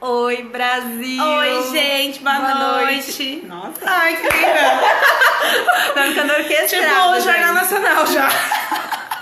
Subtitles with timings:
[0.00, 1.22] Oi, Brasil!
[1.24, 3.06] Oi, gente, boa, Boa noite.
[3.06, 3.46] noite.
[3.46, 5.94] Nossa, ai, que linda.
[5.94, 7.54] Tá ficando orquestrado, tipo o Jornal.
[7.54, 8.28] Nacional já.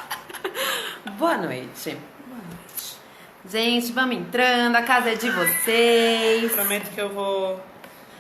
[1.17, 1.97] Boa noite.
[3.49, 6.53] Gente, vamos entrando, a casa é de vocês.
[6.53, 7.65] Prometo que eu vou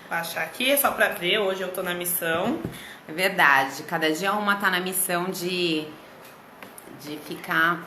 [0.08, 1.38] baixar aqui, é só pra ver.
[1.38, 2.60] Hoje eu tô na missão.
[3.08, 5.86] É verdade, cada dia uma tá na missão de,
[7.00, 7.80] de ficar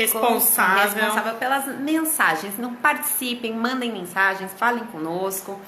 [0.00, 0.94] Responsável.
[0.94, 2.58] responsável pelas mensagens.
[2.58, 5.60] Não participem, mandem mensagens, falem conosco.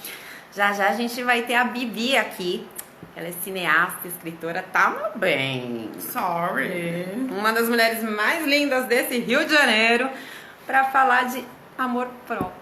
[0.55, 2.67] Já já a gente vai ter a Bibi aqui.
[3.15, 5.91] Ela é cineasta, escritora, tá bem.
[5.99, 7.07] Sorry.
[7.31, 10.09] Uma das mulheres mais lindas desse Rio de Janeiro
[10.67, 11.45] para falar de
[11.77, 12.53] amor próprio.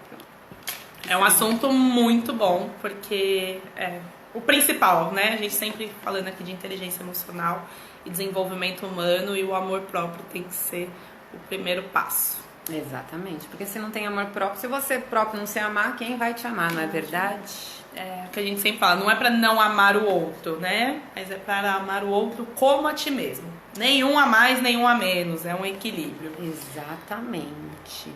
[1.07, 3.99] É um assunto muito bom, porque é
[4.33, 5.33] o principal, né?
[5.33, 7.67] A gente sempre falando aqui de inteligência emocional
[8.05, 10.89] e desenvolvimento humano e o amor próprio tem que ser
[11.33, 12.39] o primeiro passo.
[12.69, 16.33] Exatamente, porque se não tem amor próprio, se você próprio não se amar, quem vai
[16.33, 17.81] te amar, não é verdade?
[17.95, 21.01] É que a gente sempre fala, não é pra não amar o outro, né?
[21.15, 23.51] Mas é para amar o outro como a ti mesmo.
[23.77, 26.31] Nenhum a mais, nenhum a menos, é um equilíbrio.
[26.39, 28.13] Exatamente.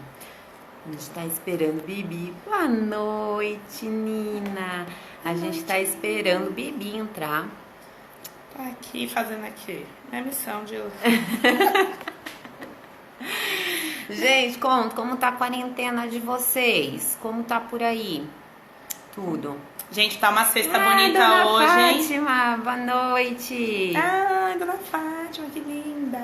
[0.86, 2.34] A gente tá esperando Bibi.
[2.46, 4.86] Boa noite, Nina.
[5.24, 7.48] A gente tá esperando Bibi entrar.
[8.56, 9.86] Tá aqui fazendo aqui.
[10.12, 10.76] Minha missão de
[14.10, 17.18] Gente, conta como tá a quarentena de vocês?
[17.22, 18.26] Como tá por aí?
[19.14, 19.60] Tudo.
[19.92, 21.68] Gente, tá uma cesta Ah, bonita dona hoje?
[22.04, 23.94] Fátima, boa noite.
[23.96, 26.20] Ai, dona Fátima, que linda.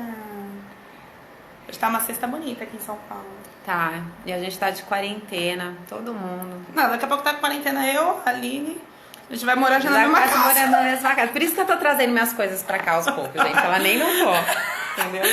[1.67, 3.25] Hoje tá uma cesta bonita aqui em São Paulo.
[3.66, 3.94] Tá,
[4.25, 6.66] e a gente tá de quarentena, todo mundo.
[6.73, 8.77] Não, daqui a pouco tá com quarentena eu, a Aline.
[9.29, 10.38] A gente vai morar já na mesma casa.
[10.39, 11.31] morando na mesma casa.
[11.31, 13.57] Por isso que eu tô trazendo minhas coisas pra cá aos poucos, gente.
[13.57, 14.33] Ela nem notou.
[14.97, 15.23] Entendeu?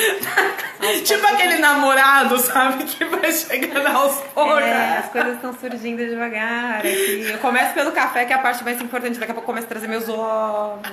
[1.05, 2.85] Tipo aquele namorado, sabe?
[2.85, 4.63] Que vai chegando aos poucos.
[4.63, 7.29] É, as coisas estão surgindo devagar aqui.
[7.31, 9.19] Eu começo pelo café, que é a parte mais importante.
[9.19, 10.89] Daqui a pouco eu começo a trazer meus ovos.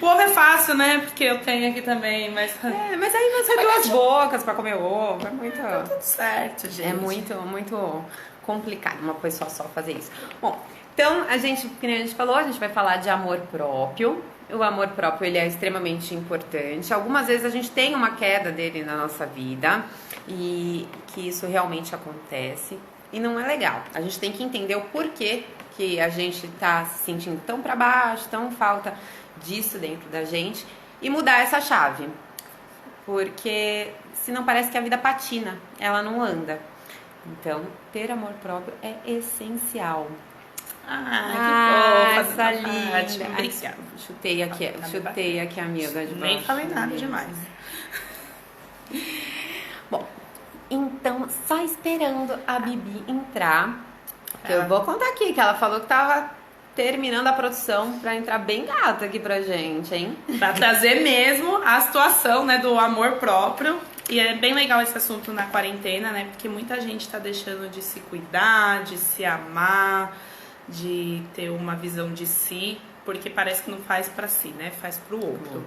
[0.00, 0.98] O ovo é fácil, né?
[0.98, 4.54] Porque eu tenho aqui também, mas tá É, mas aí você tem duas bocas pra
[4.54, 5.26] comer ovo.
[5.26, 5.56] É muito.
[5.56, 6.88] tudo certo, gente.
[6.88, 8.04] É muito, muito
[8.42, 10.10] complicado uma pessoa só fazer isso.
[10.40, 10.60] Bom,
[10.92, 14.22] então a gente, como a gente falou, a gente vai falar de amor próprio.
[14.52, 16.92] O amor próprio ele é extremamente importante.
[16.92, 19.84] Algumas vezes a gente tem uma queda dele na nossa vida
[20.28, 22.78] e que isso realmente acontece
[23.12, 23.82] e não é legal.
[23.94, 25.44] A gente tem que entender o porquê
[25.76, 28.94] que a gente tá se sentindo tão para baixo, tão falta
[29.42, 30.66] disso dentro da gente
[31.00, 32.08] e mudar essa chave.
[33.06, 36.58] Porque senão parece que a vida patina, ela não anda.
[37.26, 40.08] Então, ter amor próprio é essencial.
[40.86, 43.28] Ah, que fofa, essa linda.
[43.32, 43.76] Obrigada.
[44.06, 46.46] chutei aqui, Tá chutei aqui a amiga de Nem baixo.
[46.46, 47.28] falei nada demais.
[49.90, 50.06] Bom,
[50.70, 53.78] então, só esperando a Bibi entrar.
[54.44, 56.30] que Eu vou contar aqui que ela falou que tava
[56.74, 60.16] terminando a produção pra entrar bem gata aqui pra gente, hein?
[60.38, 63.78] Pra trazer mesmo a situação, né, do amor próprio.
[64.10, 66.26] E é bem legal esse assunto na quarentena, né?
[66.30, 70.14] Porque muita gente tá deixando de se cuidar, de se amar,
[70.68, 74.72] de ter uma visão de si, porque parece que não faz pra si, né?
[74.80, 75.64] Faz pro outro.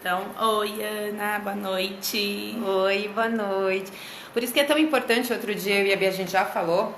[0.00, 0.22] Então,
[0.58, 2.56] oi Ana, boa noite.
[2.64, 3.90] Oi, boa noite.
[4.32, 6.44] Por isso que é tão importante, outro dia eu e a Bia, a gente já
[6.44, 6.94] falou,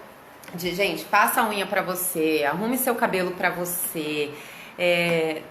[0.55, 4.31] de gente, faça a unha pra você, arrume seu cabelo pra você,
[4.79, 5.43] é,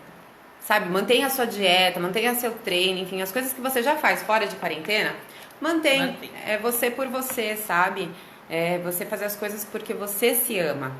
[0.62, 4.22] sabe, mantenha a sua dieta, mantenha seu treino, enfim, as coisas que você já faz
[4.22, 5.16] fora de quarentena,
[5.60, 6.08] mantém.
[6.08, 6.32] Mantém.
[6.46, 8.10] É você por você, sabe?
[8.50, 10.96] É você fazer as coisas porque você se ama,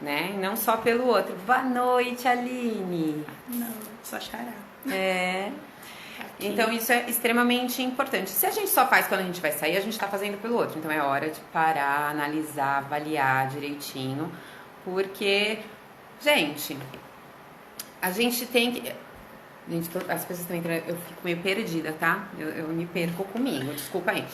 [0.00, 0.32] né?
[0.34, 1.34] E não só pelo outro.
[1.46, 3.24] Boa noite, Aline.
[3.48, 3.72] Não,
[4.02, 4.52] só xará.
[4.90, 5.50] É.
[6.18, 6.46] Aqui.
[6.46, 8.30] Então isso é extremamente importante.
[8.30, 10.56] Se a gente só faz quando a gente vai sair, a gente tá fazendo pelo
[10.56, 10.78] outro.
[10.78, 14.30] Então é hora de parar, analisar, avaliar direitinho.
[14.84, 15.58] Porque,
[16.20, 16.76] gente,
[18.00, 18.92] a gente tem que.
[19.66, 20.82] Gente, as pessoas estão entrando.
[20.86, 22.28] Eu fico meio perdida, tá?
[22.38, 24.24] Eu, eu me perco comigo, desculpa aí.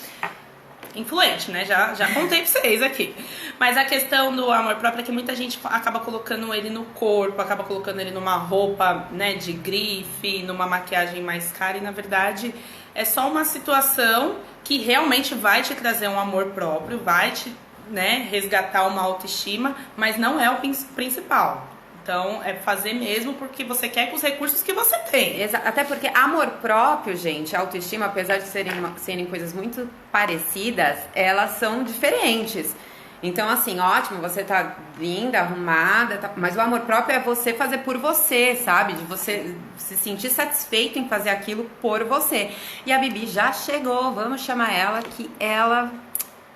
[0.95, 1.65] Influente, né?
[1.65, 3.15] Já, já contei pra vocês aqui.
[3.59, 7.41] Mas a questão do amor próprio é que muita gente acaba colocando ele no corpo,
[7.41, 12.55] acaba colocando ele numa roupa, né, de grife, numa maquiagem mais cara e na verdade
[12.95, 17.53] é só uma situação que realmente vai te trazer um amor próprio, vai te,
[17.89, 21.69] né, resgatar uma autoestima, mas não é o prin- principal.
[22.03, 25.41] Então, é fazer mesmo porque você quer com os recursos que você tem.
[25.43, 30.99] Exa- Até porque amor próprio, gente, autoestima, apesar de serem, uma- serem coisas muito parecidas,
[31.15, 32.75] elas são diferentes.
[33.23, 37.79] Então, assim, ótimo, você tá linda, arrumada, tá- mas o amor próprio é você fazer
[37.79, 38.95] por você, sabe?
[38.95, 42.51] De você se sentir satisfeito em fazer aquilo por você.
[42.87, 45.93] E a Bibi já chegou, vamos chamar ela, que ela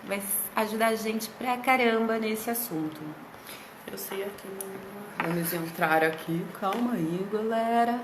[0.04, 0.22] vai
[0.56, 2.98] ajuda a gente pra caramba nesse assunto.
[3.92, 4.48] Eu sei aqui.
[5.18, 6.44] Vamos entrar aqui.
[6.60, 8.00] Calma aí, galera.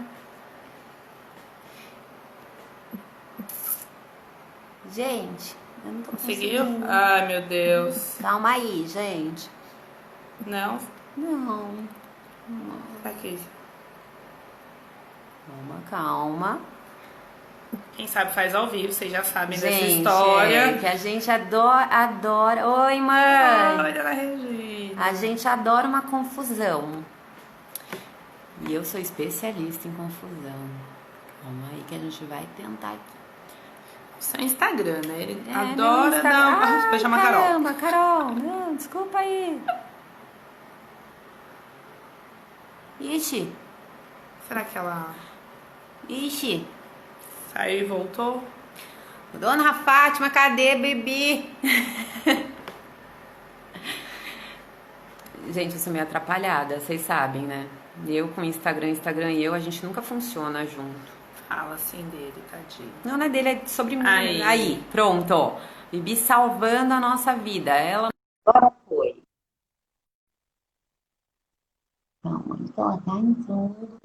[4.92, 5.54] Gente,
[5.84, 6.64] eu não tô Conseguiu?
[6.64, 6.86] conseguindo.
[6.88, 8.16] Ai, meu Deus.
[8.20, 9.48] Calma aí, gente.
[10.46, 10.78] Não?
[11.16, 11.88] Não.
[13.02, 13.38] Tá aqui.
[15.46, 16.60] Calma, calma.
[17.96, 20.56] Quem sabe faz ao vivo, vocês já sabem dessa Gente, história.
[20.70, 22.66] é que a gente adora, adora.
[22.66, 23.80] Oi, mãe.
[23.84, 25.04] Oi, dona Regina.
[25.04, 27.04] A gente adora uma confusão.
[28.66, 30.68] E eu sou especialista em confusão.
[31.42, 33.20] Calma aí que a gente vai tentar aqui.
[34.18, 35.22] Seu Instagram, né?
[35.22, 36.64] Ele É, meu adora Insta- dar uma...
[36.66, 37.40] Ai, Depois chama a Carol.
[37.42, 38.24] Caramba, Carol.
[38.34, 39.62] Não, desculpa aí.
[43.00, 43.50] Ixi,
[44.46, 45.14] Será que ela
[46.08, 46.66] ixi.
[47.52, 48.42] Saiu e voltou?
[49.34, 51.44] Dona Fátima, cadê, bebê?
[55.50, 57.68] gente, eu sou meio atrapalhada, vocês sabem, né?
[58.06, 61.20] Eu com Instagram, Instagram e eu, a gente nunca funciona junto.
[61.48, 62.92] Fala assim dele, tadinho.
[63.04, 64.06] Não, não é dele, é sobre mim.
[64.06, 64.42] Aí.
[64.42, 65.58] Aí, pronto, ó.
[65.90, 67.72] Bibi salvando a nossa vida.
[67.72, 68.08] Ela.
[68.46, 69.22] Agora foi.
[72.22, 74.00] Calma, então tá entrando.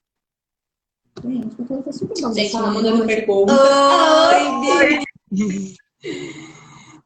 [1.25, 2.33] Gente, o tá super bom.
[2.33, 3.54] Gente, não mandando pergunta.
[3.54, 5.75] Oi, Bibi.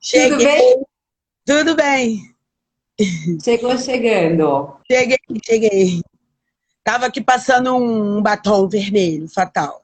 [0.01, 0.29] Cheguei.
[0.37, 0.83] Tudo bem?
[1.45, 2.35] Tudo bem.
[3.41, 4.75] Chegou chegando.
[4.91, 6.01] Cheguei, cheguei.
[6.83, 9.83] Tava aqui passando um batom vermelho, fatal.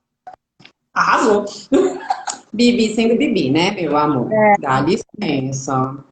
[0.94, 1.46] Arrasou.
[2.52, 4.30] Bibi sendo Bibi, né, meu amor?
[4.60, 6.04] Dá licença.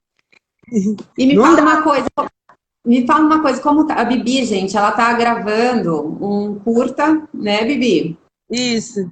[1.17, 1.61] E me Não fala dá.
[1.61, 2.07] uma coisa.
[2.85, 3.95] Me fala uma coisa, como tá?
[3.95, 8.17] A Bibi, gente, ela tá gravando um curta, né, Bibi?
[8.51, 9.11] Isso.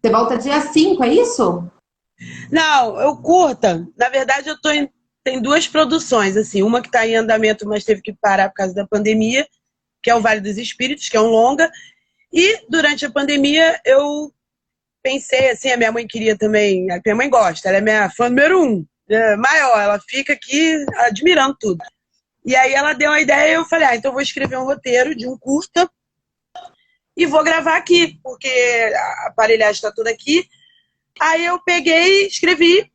[0.00, 1.70] Você volta dia 5, é isso?
[2.50, 3.86] Não, eu curta.
[3.96, 4.88] Na verdade, eu tô em.
[5.22, 6.62] Tem duas produções, assim.
[6.62, 9.46] Uma que tá em andamento, mas teve que parar por causa da pandemia,
[10.02, 11.70] que é o Vale dos Espíritos, que é um longa.
[12.32, 14.32] E durante a pandemia, eu
[15.02, 16.90] pensei, assim, a minha mãe queria também.
[16.90, 19.78] A minha mãe gosta, ela é minha fã número um, é, maior.
[19.78, 21.84] Ela fica aqui admirando tudo.
[22.44, 24.64] E aí ela deu uma ideia e eu falei, ah, então eu vou escrever um
[24.64, 25.90] roteiro de um curta
[27.16, 30.48] e vou gravar aqui, porque a aparelhagem está toda aqui.
[31.20, 32.90] Aí eu peguei, escrevi,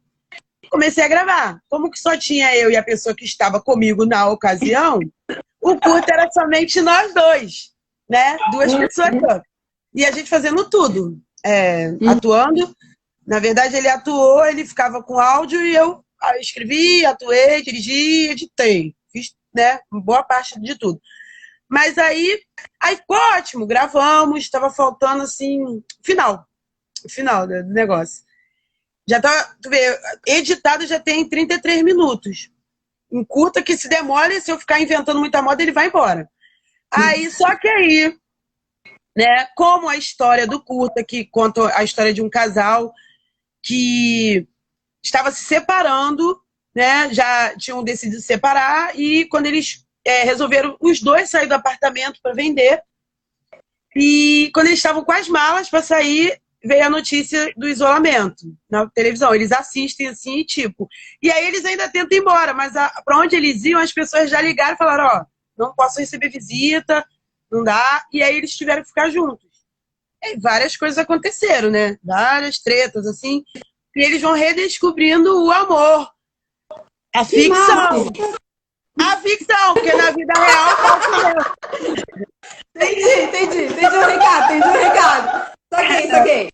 [0.69, 1.59] comecei a gravar.
[1.69, 4.99] Como que só tinha eu e a pessoa que estava comigo na ocasião,
[5.61, 7.73] o curto era somente nós dois,
[8.09, 8.37] né?
[8.51, 9.41] Duas pessoas.
[9.93, 12.73] E a gente fazendo tudo, é, atuando.
[13.27, 18.95] Na verdade, ele atuou, ele ficava com áudio e eu ah, escrevi, atuei, dirigi, editei.
[19.53, 20.99] Né, boa parte de tudo.
[21.69, 22.39] Mas aí,
[22.79, 26.47] aí ficou ótimo, gravamos, estava faltando assim, final.
[27.09, 28.23] Final do negócio.
[29.07, 32.51] Já tá, tu vê, editado já tem 33 minutos.
[33.11, 36.29] Um curta que se demole, se eu ficar inventando muita moda, ele vai embora.
[36.91, 38.15] Aí, só que aí,
[39.17, 42.93] né, como a história do curta, que conta a história de um casal
[43.63, 44.47] que
[45.03, 46.39] estava se separando,
[46.75, 51.53] né, já tinham decidido se separar, e quando eles é, resolveram os dois sair do
[51.53, 52.81] apartamento para vender,
[53.95, 58.89] e quando eles estavam com as malas para sair, veio a notícia do isolamento na
[58.89, 59.35] televisão.
[59.35, 60.87] Eles assistem assim, e tipo.
[61.21, 64.41] E aí eles ainda tentam ir embora, mas para onde eles iam, as pessoas já
[64.41, 65.25] ligaram e falaram: ó,
[65.57, 67.05] não posso receber visita,
[67.51, 68.03] não dá.
[68.11, 69.47] E aí eles tiveram que ficar juntos.
[70.23, 71.97] E várias coisas aconteceram, né?
[72.03, 73.43] Várias tretas, assim.
[73.95, 76.09] E eles vão redescobrindo o amor.
[77.15, 78.11] A ficção.
[78.99, 80.67] A ficção, porque na vida real
[81.11, 81.99] mesmo.
[82.75, 83.63] Entendi, entendi.
[83.65, 85.53] Entendi o recado, entendi o recado.
[85.73, 86.49] Saquei, saquei.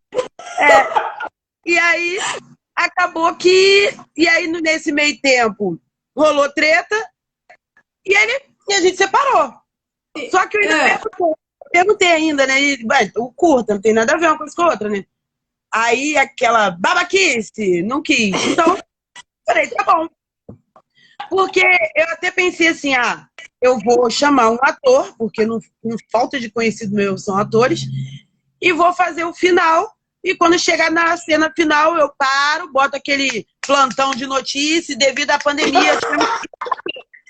[1.65, 2.19] E aí
[2.75, 3.89] acabou que.
[4.15, 5.79] E aí, nesse meio tempo,
[6.17, 6.95] rolou treta
[8.05, 9.53] e, ele, e a gente separou.
[10.31, 10.97] Só que eu ainda É.
[10.97, 11.35] perguntei,
[11.71, 12.61] perguntei ainda, né?
[12.61, 15.05] E, ué, o curta, não tem nada a ver uma coisa com a outra, né?
[15.71, 18.33] Aí aquela babaquice, não quis.
[18.47, 18.77] Então,
[19.45, 20.07] falei, tá bom.
[21.27, 21.61] Porque
[21.95, 23.27] eu até pensei assim, ah,
[23.61, 27.81] eu vou chamar um ator, porque não, não falta de conhecido meu são atores,
[28.61, 29.93] e vou fazer o final.
[30.23, 35.39] E quando chegar na cena final, eu paro, boto aquele plantão de notícias, devido à
[35.39, 35.97] pandemia,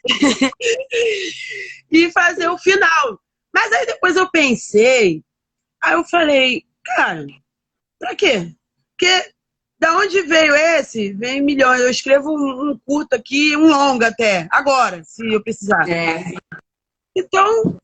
[1.91, 3.19] e fazer o final.
[3.53, 5.23] Mas aí depois eu pensei,
[5.81, 7.25] aí eu falei, cara,
[7.99, 8.55] pra quê?
[8.97, 9.31] Porque
[9.79, 11.13] da onde veio esse?
[11.13, 11.79] Vem milhões.
[11.79, 15.89] Eu escrevo um, um curto aqui, um longo até, agora, se eu precisar.
[15.89, 16.23] É.
[17.15, 17.79] Então,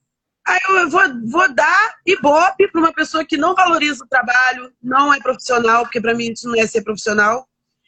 [0.46, 5.14] aí eu vou, vou dar ibope para uma pessoa que não valoriza o trabalho, não
[5.14, 7.48] é profissional, porque para mim isso não é ser profissional.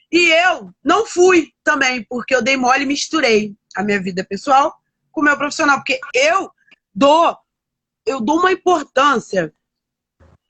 [0.09, 4.73] E eu não fui também, porque eu dei mole e misturei a minha vida pessoal
[5.11, 5.77] com o meu profissional.
[5.77, 6.49] Porque eu
[6.95, 7.37] dou,
[8.05, 9.53] eu dou uma importância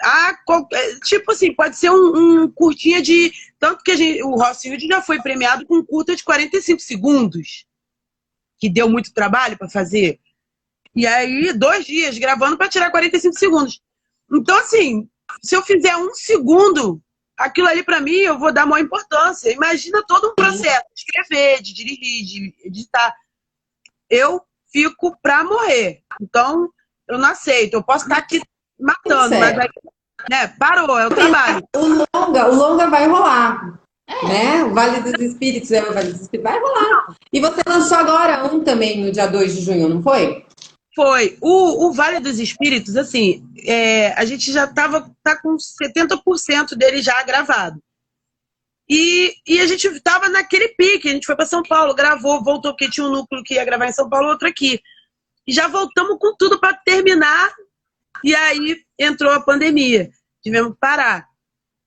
[0.01, 3.32] a qualquer, tipo assim, pode ser um, um curtinha de.
[3.60, 7.66] Tanto que gente, o Rossfield já foi premiado com um curta de 45 segundos,
[8.60, 10.20] que deu muito trabalho para fazer.
[10.96, 13.82] E aí, dois dias gravando para tirar 45 segundos.
[14.32, 15.10] Então, assim,
[15.44, 17.01] se eu fizer um segundo
[17.38, 19.51] aquilo ali para mim eu vou dar maior importância.
[19.51, 23.16] Imagina todo um processo de escrever, de dirigir, de editar.
[24.10, 26.04] Eu fico pra morrer.
[26.20, 26.70] Então,
[27.08, 27.75] eu não aceito.
[27.75, 28.42] Eu posso estar aqui
[28.79, 29.39] matando, é.
[29.39, 29.69] mas aí,
[30.29, 31.63] né, parou, é o trabalho.
[31.75, 33.79] O longa, o longa vai rolar.
[34.24, 34.63] Né?
[34.63, 37.15] O Vale dos Espíritos é o Vale dos Espíritos, vai rolar.
[37.31, 40.46] E você lançou agora um também no dia 2 de junho, não foi?
[40.96, 41.38] Foi.
[41.41, 47.01] O, o Vale dos Espíritos, assim, é, a gente já estava tá com 70% dele
[47.01, 47.79] já gravado.
[48.89, 52.72] E, e a gente estava naquele pique, a gente foi para São Paulo, gravou, voltou,
[52.72, 54.79] porque tinha um núcleo que ia gravar em São Paulo, outro aqui.
[55.46, 57.53] E já voltamos com tudo para terminar,
[58.24, 60.09] e aí entrou a pandemia.
[60.43, 61.27] Tivemos que parar.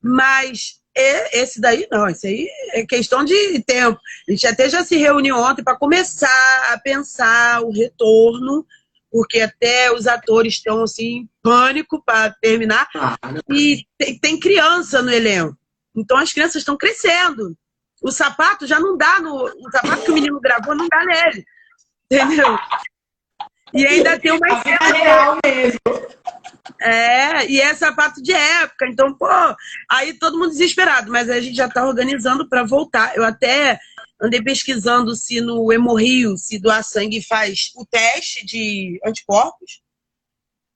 [0.03, 4.01] Mas esse daí não, esse aí é questão de tempo.
[4.29, 8.67] A gente até já se reuniu ontem para começar a pensar o retorno
[9.11, 12.89] porque até os atores estão assim em pânico para terminar.
[13.51, 15.59] E tem, tem, criança no elenco.
[15.97, 17.57] Então as crianças estão crescendo.
[18.01, 19.35] O sapato já não dá no.
[19.35, 21.45] O sapato que o menino gravou não dá nele.
[22.11, 22.59] Entendeu?
[23.75, 24.93] E ainda tem uma cena.
[24.93, 25.81] real mesmo.
[26.81, 28.87] É, e é sapato de época.
[28.87, 29.27] Então, pô,
[29.91, 33.17] aí todo mundo desesperado, mas a gente já está organizando para voltar.
[33.17, 33.79] Eu até
[34.21, 39.81] andei pesquisando se no Hemorrio, se doar sangue faz o teste de anticorpos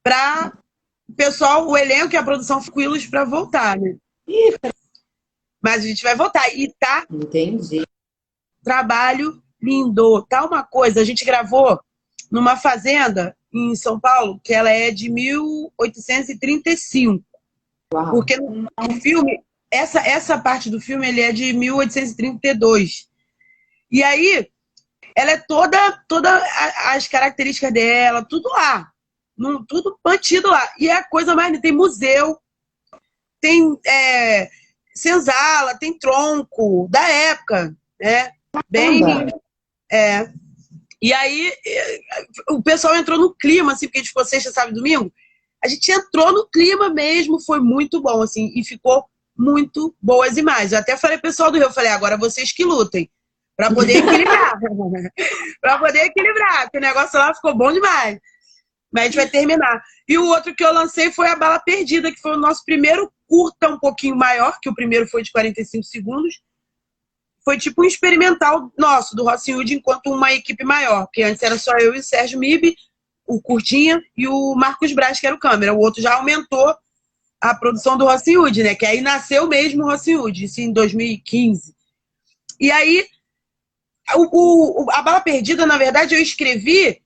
[0.02, 0.52] para
[1.08, 3.96] o pessoal, o elenco e a produção fiquilos para voltar, né?
[5.62, 6.48] Mas a gente vai voltar.
[6.54, 7.06] E tá.
[7.10, 7.86] Entendi.
[8.62, 10.24] Trabalho lindo.
[10.26, 11.00] Tá uma coisa.
[11.00, 11.80] A gente gravou
[12.30, 17.24] numa fazenda em São Paulo, que ela é de 1835.
[17.92, 18.10] Uau.
[18.10, 23.08] Porque no, no filme, essa, essa parte do filme ele é de 1832.
[23.90, 24.48] E aí,
[25.16, 26.36] ela é toda, toda
[26.92, 28.90] as características dela, tudo lá.
[29.68, 30.72] Tudo mantido lá.
[30.78, 31.58] E é a coisa mais.
[31.60, 32.38] Tem museu,
[33.40, 34.50] tem é,
[34.94, 38.32] senzala, tem tronco da época, né?
[38.68, 39.02] Bem.
[39.90, 40.28] É.
[41.04, 42.00] E aí, é,
[42.48, 45.12] o pessoal entrou no clima, assim, porque a gente ficou sexta, sábado domingo.
[45.62, 49.04] A gente entrou no clima mesmo, foi muito bom, assim, e ficou
[49.36, 50.72] muito boas imagens.
[50.72, 53.10] Eu até falei pessoal do Rio, eu falei, agora vocês que lutem
[53.54, 54.58] para poder equilibrar.
[55.60, 58.18] para poder equilibrar, porque o negócio lá ficou bom demais.
[58.90, 59.82] Mas a gente vai terminar.
[60.08, 63.12] E o outro que eu lancei foi a Bala Perdida, que foi o nosso primeiro
[63.28, 66.40] curta um pouquinho maior, que o primeiro foi de 45 segundos.
[67.44, 71.06] Foi tipo um experimental nosso, do Rossi Hood, enquanto uma equipe maior.
[71.12, 72.74] Que antes era só eu e o Sérgio Mib,
[73.26, 75.74] o Curtinha, e o Marcos Braz, que era o câmera.
[75.74, 76.74] O outro já aumentou
[77.40, 78.74] a produção do Rossi Hood, né?
[78.74, 81.74] Que aí nasceu mesmo o Rossi Hood, isso em 2015.
[82.58, 83.06] E aí
[84.14, 87.00] o, o, a Bala Perdida, na verdade, eu escrevi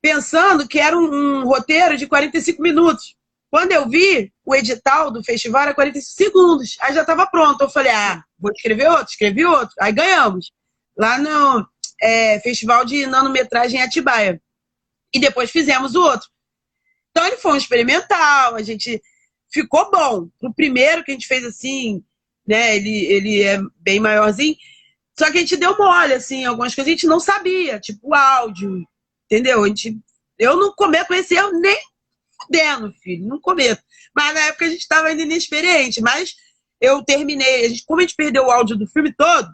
[0.00, 3.16] pensando que era um, um, roteiro de 45 minutos.
[3.50, 6.76] Quando eu vi o edital do festival, era 45 segundos.
[6.80, 7.60] Aí já estava pronto.
[7.62, 9.74] Eu falei, ah, vou escrever outro, escrevi outro.
[9.80, 10.52] Aí ganhamos.
[10.96, 11.66] Lá no
[12.00, 14.40] é, Festival de Nanometragem Atibaia.
[15.12, 16.28] E depois fizemos o outro.
[17.10, 19.00] Então ele foi um experimental, a gente
[19.52, 20.28] ficou bom.
[20.42, 22.04] O primeiro que a gente fez assim,
[22.46, 22.76] né?
[22.76, 24.56] Ele, ele é bem maiorzinho.
[25.18, 28.14] Só que a gente deu mole, assim, algumas coisas a gente não sabia, tipo o
[28.14, 28.84] áudio,
[29.26, 29.62] entendeu?
[29.62, 29.96] A gente,
[30.36, 31.80] eu não cometo esse erro nem
[32.42, 33.80] fudendo, filho, não cometo.
[34.14, 36.34] Mas na época a gente estava ainda inexperiente, mas
[36.80, 39.48] eu terminei, a gente, como a gente perdeu o áudio do filme todo,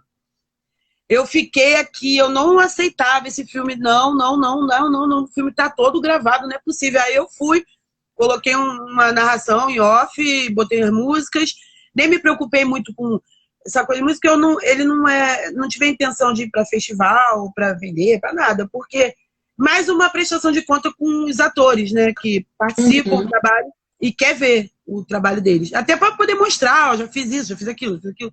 [1.09, 5.29] eu fiquei aqui, eu não aceitava esse filme, não, não, não, não, não, não, o
[5.29, 7.00] filme tá todo gravado, não é possível.
[7.00, 7.65] Aí eu fui,
[8.15, 11.53] coloquei uma narração em off, botei as músicas,
[11.93, 13.21] nem me preocupei muito com
[13.67, 16.50] essa coisa de música, eu não, ele não é, não tive a intenção de ir
[16.50, 19.12] para festival, para vender, para nada, porque
[19.57, 23.25] mais uma prestação de conta com os atores, né, que participam uhum.
[23.25, 23.67] do trabalho
[24.00, 27.57] e quer ver o trabalho deles, até para poder mostrar, ó, já fiz isso, já
[27.57, 28.33] fiz aquilo, fiz aquilo.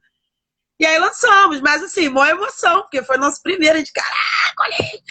[0.79, 4.15] E aí lançamos, mas assim, maior emoção, porque foi nosso primeiro, gente, caraca,
[4.59, 5.01] olha aí,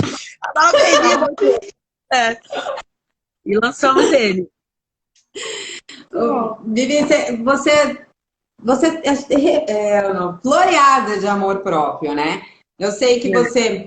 [2.12, 2.40] é.
[3.44, 4.48] E lançamos ele.
[6.64, 7.04] Vivi,
[7.42, 8.06] você
[8.62, 10.02] você é, é,
[10.40, 12.42] floreada de amor próprio, né?
[12.78, 13.86] Eu sei que você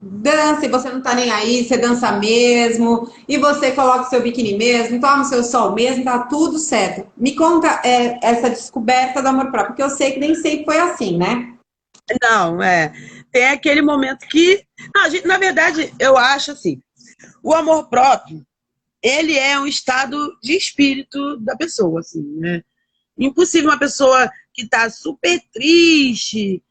[0.00, 4.22] dança e você não tá nem aí, você dança mesmo, e você coloca o seu
[4.22, 7.10] biquíni mesmo, toma o seu sol mesmo, tá tudo certo.
[7.16, 10.78] Me conta é, essa descoberta do amor próprio, porque eu sei que nem sempre foi
[10.78, 11.54] assim, né?
[12.22, 12.92] Não, é.
[13.30, 14.64] Tem aquele momento que.
[14.94, 16.80] Não, gente, na verdade, eu acho assim:
[17.42, 18.46] o amor próprio,
[19.02, 22.62] ele é um estado de espírito da pessoa, assim, né?
[23.18, 26.62] Impossível uma pessoa que está super triste,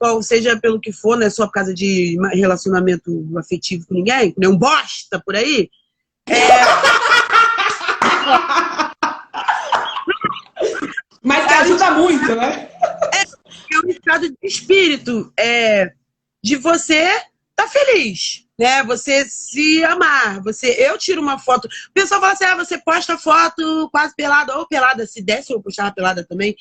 [0.00, 4.34] ou seja pelo que for, não é só por causa de relacionamento afetivo com ninguém,
[4.36, 5.70] nem um bosta por aí.
[6.28, 6.34] É...
[11.22, 12.70] Mas que ajuda muito, né?
[13.12, 15.92] É, é um estado de espírito, é,
[16.42, 17.06] de você
[17.54, 18.82] tá feliz, né?
[18.84, 20.40] Você se amar.
[20.42, 21.66] Você, eu tiro uma foto.
[21.66, 25.06] O pessoal fala assim: ah, você posta foto quase pelada ou pelada.
[25.06, 26.56] Se desse, eu puxava pelada também.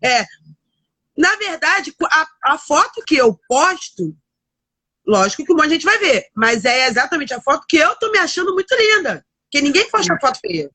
[0.00, 0.24] É,
[1.16, 4.16] na verdade, a, a foto que eu posto,
[5.06, 7.94] lógico que um monte de gente vai ver, mas é exatamente a foto que eu
[7.96, 9.24] tô me achando muito linda.
[9.44, 10.70] Porque ninguém posta foto feia.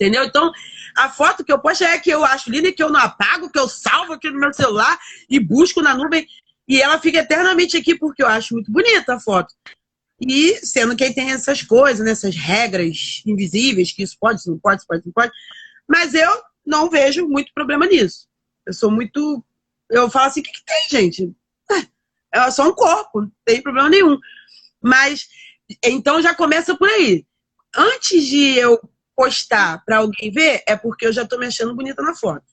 [0.00, 0.24] Entendeu?
[0.24, 0.50] Então,
[0.96, 3.50] a foto que eu posto é que eu acho linda e que eu não apago,
[3.50, 4.98] que eu salvo aqui no meu celular
[5.28, 6.26] e busco na nuvem.
[6.66, 9.52] E ela fica eternamente aqui porque eu acho muito bonita a foto.
[10.18, 14.58] E sendo que tem essas coisas, né, essas regras invisíveis, que isso pode, isso não
[14.58, 15.32] pode, isso pode, isso não pode.
[15.86, 16.30] Mas eu
[16.64, 18.26] não vejo muito problema nisso.
[18.66, 19.44] Eu sou muito.
[19.90, 21.34] Eu falo assim: o que, que tem, gente?
[22.32, 24.18] É, é só um corpo, não tem problema nenhum.
[24.82, 25.28] Mas,
[25.84, 27.26] então já começa por aí.
[27.76, 28.80] Antes de eu
[29.16, 32.44] postar para alguém ver, é porque eu já tô me achando bonita na foto.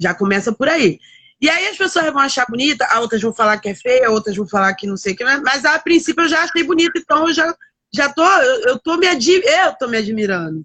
[0.00, 1.00] Já começa por aí.
[1.40, 4.46] E aí as pessoas vão achar bonita, outras vão falar que é feia, outras vão
[4.46, 7.32] falar que não sei o que, mas a princípio eu já achei bonita, então eu
[7.32, 7.56] já,
[7.92, 10.64] já tô, eu, eu tô me eu tô me admirando.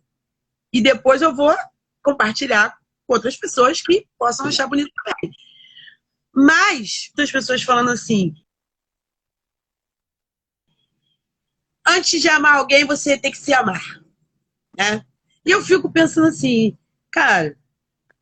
[0.74, 1.56] E depois eu vou
[2.04, 5.32] compartilhar com outras pessoas que possam achar bonito também.
[6.34, 8.34] Mas, as pessoas falando assim,
[11.88, 14.02] antes de amar alguém, você tem que se amar.
[14.78, 15.06] Né?
[15.46, 16.78] E eu fico pensando assim,
[17.12, 17.58] cara,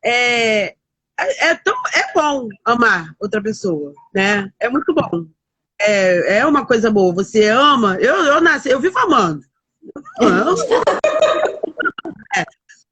[0.03, 0.75] é,
[1.19, 4.51] é, é, tão, é bom amar outra pessoa, né?
[4.59, 5.25] É muito bom.
[5.79, 7.13] É, é uma coisa boa.
[7.15, 7.95] Você ama.
[7.99, 9.43] Eu, eu nasci, eu vivo amando.
[10.19, 10.55] Eu.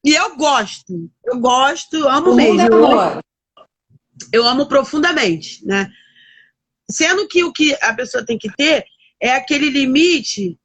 [0.05, 0.09] É.
[0.09, 1.09] E eu gosto.
[1.23, 2.61] Eu gosto, amo mesmo.
[2.61, 3.21] Eu,
[4.31, 5.91] eu amo profundamente, né?
[6.89, 8.85] Sendo que o que a pessoa tem que ter
[9.19, 10.59] é aquele limite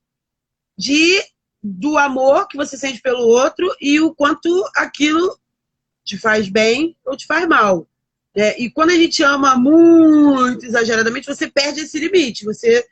[0.78, 1.22] de
[1.62, 5.36] do amor que você sente pelo outro e o quanto aquilo
[6.04, 7.88] te faz bem ou te faz mal.
[8.34, 12.44] É, e quando a gente ama muito exageradamente, você perde esse limite.
[12.44, 12.86] Você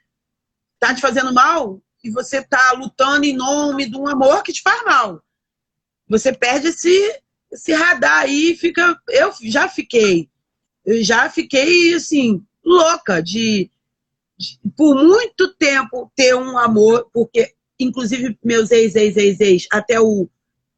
[0.81, 4.63] tá te fazendo mal e você tá lutando em nome de um amor que te
[4.63, 5.23] faz mal.
[6.09, 7.21] Você perde esse,
[7.53, 8.99] esse radar aí e fica.
[9.09, 10.29] Eu já fiquei.
[10.85, 13.71] Eu já fiquei, assim, louca de,
[14.37, 19.99] de por muito tempo ter um amor, porque, inclusive, meus ex, ex, ex, ex, até
[19.99, 20.29] o,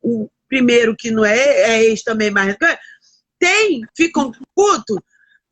[0.00, 2.56] o primeiro que não é, é ex também, mas
[3.38, 5.02] tem, ficam puto.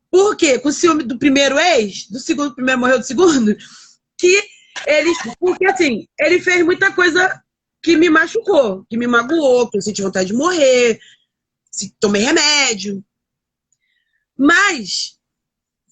[0.09, 0.57] Por quê?
[0.57, 3.55] Com o ciúme do primeiro ex, do segundo, primeiro morreu do segundo,
[4.17, 4.41] que
[4.87, 7.41] eles, porque assim, ele fez muita coisa
[7.85, 10.99] que me machucou, que me magoou, que eu senti vontade de morrer,
[11.99, 13.05] tomei remédio.
[14.35, 15.19] Mas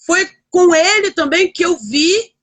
[0.03, 2.33] foi com ele também que eu vi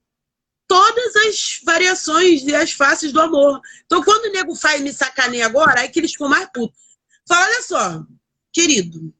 [0.69, 3.61] todas as variações e as faces do amor.
[3.87, 6.79] Então, quando o nego faz me sacaneia agora, aí que eles ficam mais putos.
[7.27, 8.05] Fala, olha só,
[8.53, 9.13] querido,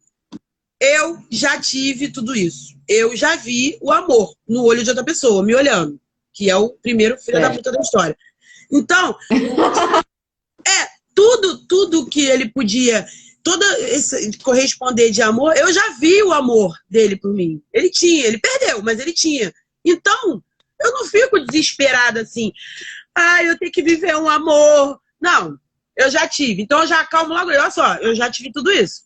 [0.79, 2.79] eu já tive tudo isso.
[2.87, 6.01] Eu já vi o amor no olho de outra pessoa, me olhando,
[6.33, 7.41] que é o primeiro filho é.
[7.41, 8.17] da puta da história.
[8.71, 10.10] Então, é,
[11.21, 13.07] tudo, tudo que ele podia,
[13.43, 17.63] toda esse corresponder de amor, eu já vi o amor dele por mim.
[17.75, 19.53] Ele tinha, ele perdeu, mas ele tinha.
[19.85, 20.43] Então,
[20.81, 22.53] eu não fico desesperada assim.
[23.15, 24.99] Ah, eu tenho que viver um amor.
[25.21, 25.59] Não,
[25.95, 26.63] eu já tive.
[26.63, 27.51] Então eu já acalmo logo.
[27.51, 29.03] Olha só, eu já tive tudo isso.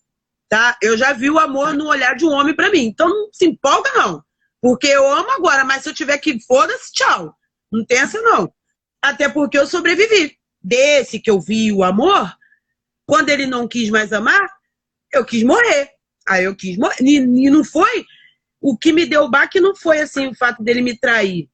[0.48, 0.78] Tá?
[0.80, 2.84] Eu já vi o amor no olhar de um homem para mim.
[2.84, 4.22] Então não se empolga, não.
[4.62, 7.34] Porque eu amo agora, mas se eu tiver que, foda-se, tchau.
[7.72, 8.52] Não tem essa, não.
[9.02, 10.38] Até porque eu sobrevivi.
[10.64, 12.34] Desse que eu vi o amor,
[13.06, 14.48] quando ele não quis mais amar,
[15.12, 15.90] eu quis morrer.
[16.26, 16.96] Aí eu quis morrer.
[17.02, 18.06] E, e não foi.
[18.60, 21.50] O que me deu o baque não foi assim o fato dele me trair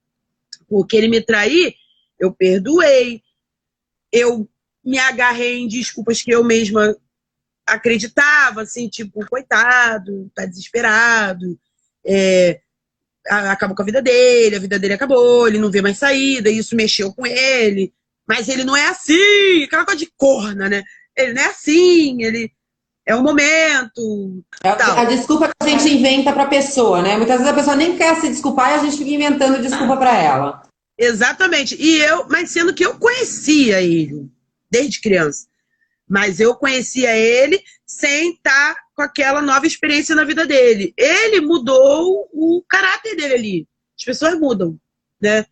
[0.70, 1.74] porque ele me trair,
[2.18, 3.20] eu perdoei,
[4.12, 4.48] eu
[4.84, 6.96] me agarrei em desculpas que eu mesma
[7.66, 11.58] acreditava, assim, tipo, coitado, tá desesperado,
[12.06, 12.60] é,
[13.26, 16.76] acabou com a vida dele, a vida dele acabou, ele não vê mais saída, isso
[16.76, 17.92] mexeu com ele,
[18.30, 20.84] mas ele não é assim, aquela coisa de corna, né?
[21.16, 22.52] Ele não é assim, ele
[23.04, 24.44] é o momento.
[24.62, 27.16] É a desculpa que a gente inventa para a pessoa, né?
[27.16, 30.16] Muitas vezes a pessoa nem quer se desculpar e a gente fica inventando desculpa para
[30.16, 30.62] ela.
[30.96, 31.74] Exatamente.
[31.74, 34.30] E eu, mas sendo que eu conhecia ele
[34.70, 35.48] desde criança.
[36.08, 40.94] Mas eu conhecia ele sem estar com aquela nova experiência na vida dele.
[40.96, 43.68] Ele mudou o caráter dele ali.
[43.98, 44.78] As pessoas mudam,
[45.20, 45.44] né?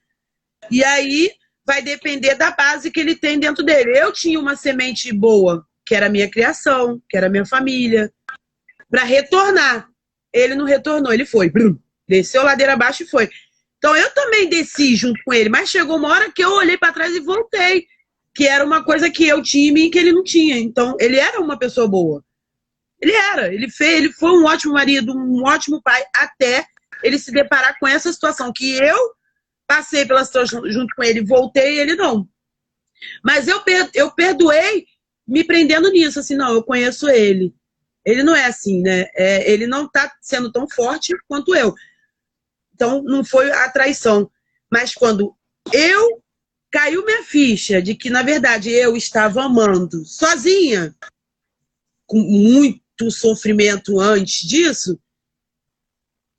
[0.71, 1.33] E aí
[1.69, 3.93] vai depender da base que ele tem dentro dele.
[3.95, 8.11] Eu tinha uma semente boa, que era a minha criação, que era a minha família,
[8.91, 9.87] para retornar.
[10.33, 11.53] Ele não retornou, ele foi.
[12.09, 13.29] Desceu ladeira abaixo e foi.
[13.77, 16.93] Então eu também desci junto com ele, mas chegou uma hora que eu olhei para
[16.93, 17.87] trás e voltei,
[18.35, 20.57] que era uma coisa que eu tinha e que ele não tinha.
[20.59, 22.25] Então ele era uma pessoa boa.
[22.99, 26.65] Ele era, ele fez, ele foi um ótimo marido, um ótimo pai, até
[27.03, 29.18] ele se deparar com essa situação que eu
[29.69, 32.27] passei pela situação junto com ele, voltei ele não.
[33.23, 33.63] Mas eu,
[33.95, 34.87] eu perdoei
[35.27, 37.55] me prendendo nisso, assim, não, eu conheço ele.
[38.05, 39.07] Ele não é assim, né?
[39.15, 41.75] É, ele não tá sendo tão forte quanto eu.
[42.75, 44.31] Então, não foi a traição.
[44.73, 45.37] Mas quando
[45.71, 46.23] eu
[46.71, 50.95] caiu minha ficha de que, na verdade, eu estava amando sozinha,
[52.07, 54.99] com muito sofrimento antes disso,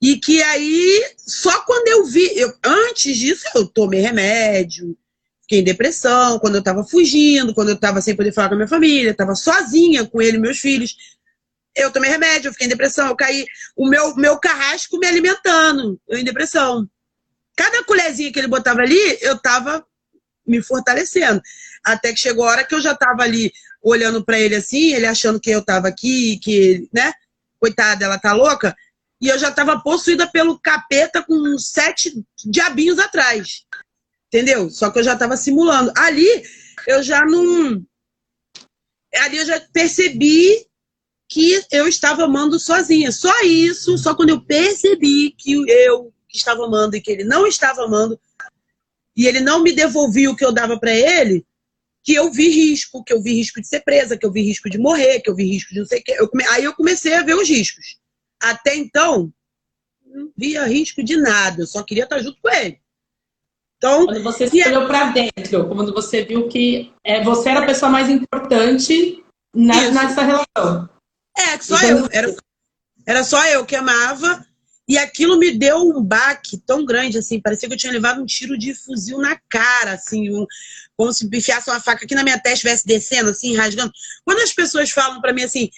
[0.00, 4.96] e que aí, só quando eu vi, eu, antes disso, eu tomei remédio,
[5.42, 8.56] fiquei em depressão, quando eu estava fugindo, quando eu estava sem poder falar com a
[8.58, 10.94] minha família, estava sozinha com ele e meus filhos
[11.74, 13.46] eu tomei remédio, eu fiquei em depressão, eu caí.
[13.76, 16.88] O meu, meu carrasco me alimentando, eu em depressão.
[17.56, 19.84] Cada colherzinha que ele botava ali, eu tava
[20.46, 21.40] me fortalecendo.
[21.84, 25.06] Até que chegou a hora que eu já tava ali olhando para ele assim, ele
[25.06, 27.12] achando que eu tava aqui, que, né?
[27.58, 28.76] Coitada, ela tá louca.
[29.20, 33.64] E eu já tava possuída pelo capeta com sete diabinhos atrás.
[34.28, 34.70] Entendeu?
[34.70, 35.92] Só que eu já tava simulando.
[35.96, 36.42] Ali,
[36.86, 37.84] eu já não.
[39.14, 40.66] Ali eu já percebi
[41.28, 43.12] que eu estava amando sozinha.
[43.12, 47.84] Só isso, só quando eu percebi que eu estava amando e que ele não estava
[47.84, 48.18] amando,
[49.16, 51.44] e ele não me devolvia o que eu dava para ele,
[52.02, 54.70] que eu vi risco, que eu vi risco de ser presa, que eu vi risco
[54.70, 56.16] de morrer, que eu vi risco de não sei o quê.
[56.18, 56.44] Eu come...
[56.48, 57.99] Aí eu comecei a ver os riscos.
[58.42, 59.32] Até então,
[60.06, 62.80] não via risco de nada, eu só queria estar junto com ele.
[63.76, 67.66] Então, quando você se olhou para dentro, quando você viu que é, você era a
[67.66, 69.24] pessoa mais importante
[69.54, 70.88] na, nessa relação.
[71.36, 72.08] É, só então, eu.
[72.12, 72.36] Era,
[73.06, 74.44] era só eu que amava.
[74.86, 77.40] E aquilo me deu um baque tão grande, assim.
[77.40, 80.34] Parecia que eu tinha levado um tiro de fuzil na cara, assim.
[80.34, 80.44] Um,
[80.96, 83.92] como se enfiasse uma faca aqui na minha testa, estivesse descendo, assim, rasgando.
[84.24, 85.70] Quando as pessoas falam para mim assim,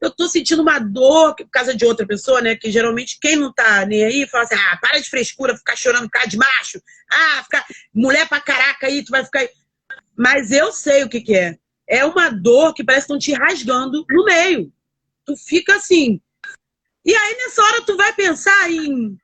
[0.00, 2.56] eu tô sentindo uma dor por causa de outra pessoa, né?
[2.56, 6.04] Que geralmente quem não tá nem aí fala assim, ah, para de frescura, ficar chorando
[6.04, 6.82] por causa de macho.
[7.10, 9.46] Ah, ficar mulher pra caraca aí, tu vai ficar.
[10.16, 11.56] Mas eu sei o que, que é.
[11.88, 14.72] É uma dor que parece que estão te rasgando no meio
[15.24, 16.20] tu fica assim.
[17.04, 19.16] E aí nessa hora tu vai pensar em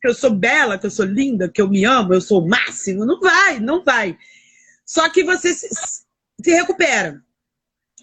[0.00, 2.48] que eu sou bela, que eu sou linda, que eu me amo, eu sou o
[2.48, 3.06] máximo.
[3.06, 4.18] Não vai, não vai.
[4.84, 7.22] Só que você se, se recupera.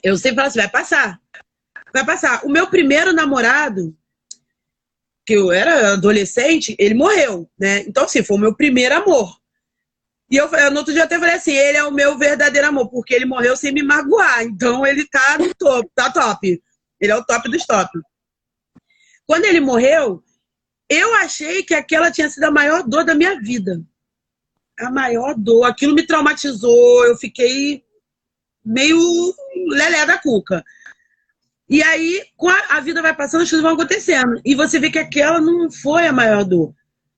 [0.01, 1.19] Eu sempre falo assim, vai passar.
[1.93, 2.45] Vai passar.
[2.45, 3.95] O meu primeiro namorado,
[5.25, 7.80] que eu era adolescente, ele morreu, né?
[7.82, 9.39] Então, assim, foi o meu primeiro amor.
[10.32, 12.89] E eu, no outro dia eu até falei assim, ele é o meu verdadeiro amor,
[12.89, 14.43] porque ele morreu sem me magoar.
[14.43, 16.62] Então ele tá no topo, tá top.
[17.02, 17.89] Ele é o top dos top.
[19.25, 20.23] Quando ele morreu,
[20.88, 23.82] eu achei que aquela tinha sido a maior dor da minha vida.
[24.80, 25.65] A maior dor.
[25.65, 27.06] Aquilo me traumatizou.
[27.06, 27.84] Eu fiquei
[28.63, 28.99] meio
[29.69, 30.63] lelé da cuca.
[31.69, 32.23] E aí,
[32.69, 34.41] a vida vai passando, as coisas vão acontecendo.
[34.43, 36.73] E você vê que aquela não foi a maior dor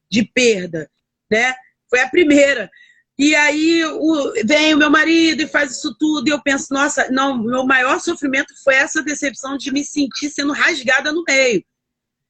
[0.10, 0.92] de perda,
[1.32, 1.56] né?
[1.90, 2.70] Foi a primeira.
[3.18, 7.10] E aí o, vem o meu marido e faz isso tudo, e eu penso, nossa,
[7.10, 11.64] não, meu maior sofrimento foi essa decepção de me sentir sendo rasgada no meio.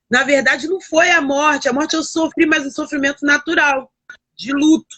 [0.07, 1.69] Na verdade, não foi a morte.
[1.69, 3.91] A morte eu sofri, mas um sofrimento natural,
[4.35, 4.97] de luto.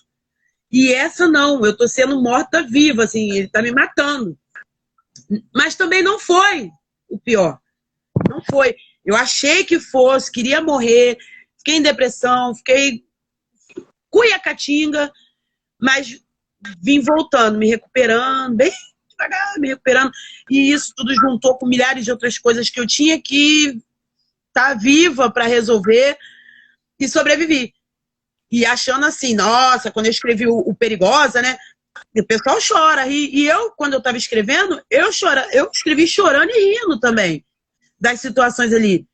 [0.70, 4.38] E essa não, eu tô sendo morta viva, assim, ele tá me matando.
[5.54, 6.72] Mas também não foi
[7.14, 7.60] o pior.
[8.30, 8.76] Não foi.
[9.06, 11.18] Eu achei que fosse, queria morrer,
[11.58, 13.06] fiquei em depressão, fiquei
[14.10, 15.12] cuia catinga
[15.84, 16.18] mas
[16.82, 18.72] vim voltando, me recuperando, bem
[19.10, 20.12] devagar, me recuperando.
[20.50, 23.82] E isso tudo juntou com milhares de outras coisas que eu tinha que
[24.48, 26.18] estar tá viva para resolver
[26.98, 27.74] e sobrevivi.
[28.50, 31.58] E achando assim, nossa, quando eu escrevi o, o Perigosa, né?
[32.16, 33.08] O pessoal chora.
[33.08, 37.46] E, e eu, quando eu estava escrevendo, eu chora, eu escrevi chorando e rindo também
[38.00, 39.08] das situações ali.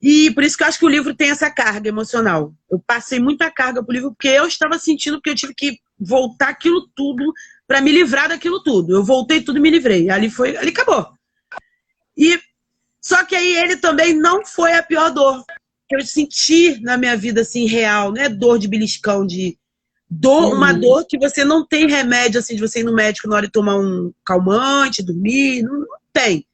[0.00, 2.54] E por isso que eu acho que o livro tem essa carga emocional.
[2.70, 6.50] Eu passei muita carga pro livro porque eu estava sentindo que eu tive que voltar
[6.50, 7.32] aquilo tudo
[7.66, 8.94] para me livrar daquilo tudo.
[8.94, 10.08] Eu voltei tudo e me livrei.
[10.08, 11.12] Ali foi, ali acabou.
[12.16, 12.40] E
[13.00, 15.44] só que aí ele também não foi a pior dor
[15.88, 19.58] que eu senti na minha vida assim real, não é dor de beliscão de
[20.10, 23.36] Dor, uma dor que você não tem remédio, assim, de você ir no médico na
[23.36, 26.46] hora de tomar um calmante, dormir, não, não tem.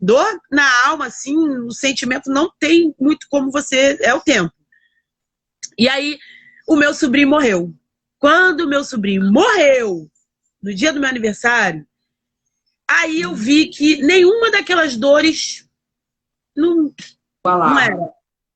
[0.00, 3.98] Dor na alma, assim, o sentimento não tem muito como você.
[4.00, 4.52] É o tempo.
[5.76, 6.18] E aí,
[6.68, 7.74] o meu sobrinho morreu.
[8.18, 10.08] Quando o meu sobrinho morreu,
[10.62, 11.86] no dia do meu aniversário,
[12.88, 15.68] aí eu vi que nenhuma daquelas dores
[16.56, 16.94] não,
[17.44, 18.14] não era.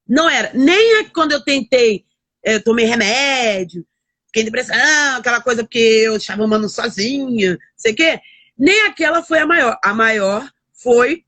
[0.09, 0.53] Não era.
[0.55, 2.07] Nem quando eu tentei,
[2.43, 3.87] eu eh, tomei remédio,
[4.29, 4.77] fiquei depressão,
[5.17, 8.21] aquela coisa porque eu estava amando sozinha, sei o quê.
[8.57, 9.79] Nem aquela foi a maior.
[9.83, 11.25] A maior foi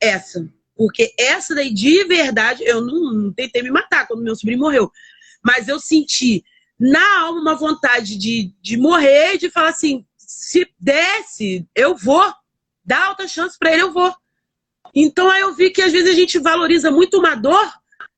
[0.00, 0.48] essa.
[0.76, 4.90] Porque essa daí, de verdade, eu não, não tentei me matar quando meu sobrinho morreu.
[5.42, 6.44] Mas eu senti
[6.78, 12.24] na alma uma vontade de, de morrer de falar assim: se desse, eu vou.
[12.84, 14.14] Dá alta chance para ele, eu vou.
[14.94, 17.72] Então aí eu vi que às vezes a gente valoriza muito uma dor,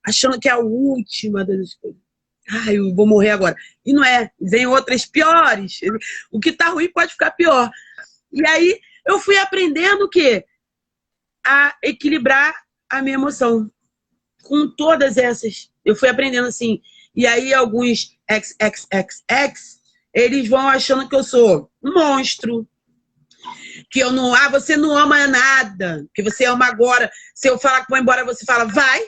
[0.04, 2.07] achando que é a última das coisas.
[2.50, 3.56] Ai, eu vou morrer agora.
[3.84, 4.30] E não é.
[4.40, 5.80] Vem outras piores.
[6.30, 7.70] O que tá ruim pode ficar pior.
[8.32, 10.44] E aí eu fui aprendendo o quê?
[11.46, 12.54] A equilibrar
[12.88, 13.70] a minha emoção.
[14.44, 15.70] Com todas essas.
[15.84, 16.80] Eu fui aprendendo assim.
[17.14, 19.80] E aí alguns XXXX,
[20.14, 22.66] eles vão achando que eu sou um monstro.
[23.90, 24.34] Que eu não.
[24.34, 26.06] Ah, você não ama nada.
[26.14, 27.10] Que você ama agora.
[27.34, 29.06] Se eu falar que vou embora, você fala, vai.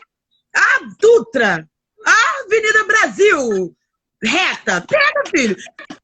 [0.55, 1.70] Ah, Dutra!
[2.07, 3.77] Ah, Avenida Brasil!
[4.23, 5.57] Reta, pega, filho!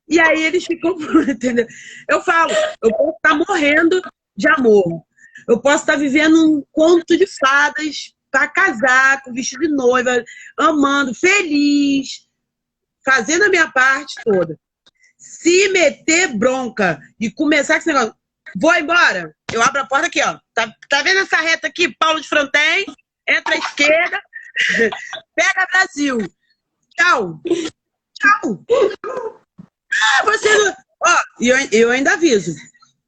[0.09, 0.96] E aí eles ficam,
[1.28, 1.66] entendeu?
[2.09, 4.00] Eu falo, eu posso estar morrendo
[4.37, 5.02] de amor.
[5.48, 10.22] Eu posso estar vivendo um conto de fadas para casar, com vestido de noiva,
[10.59, 12.26] amando, feliz,
[13.04, 14.59] fazendo a minha parte toda.
[15.16, 18.14] Se meter bronca e começar com esse negócio,
[18.56, 20.38] vou embora, eu abro a porta aqui, ó.
[20.52, 22.87] Tá, tá vendo essa reta aqui, Paulo de Fronten?
[23.28, 24.20] Entra à esquerda,
[25.35, 26.19] Pega Brasil.
[26.97, 27.40] Tchau.
[28.14, 28.64] Tchau.
[30.03, 30.77] Ah, você não...
[31.05, 32.55] Ó, eu, eu ainda aviso.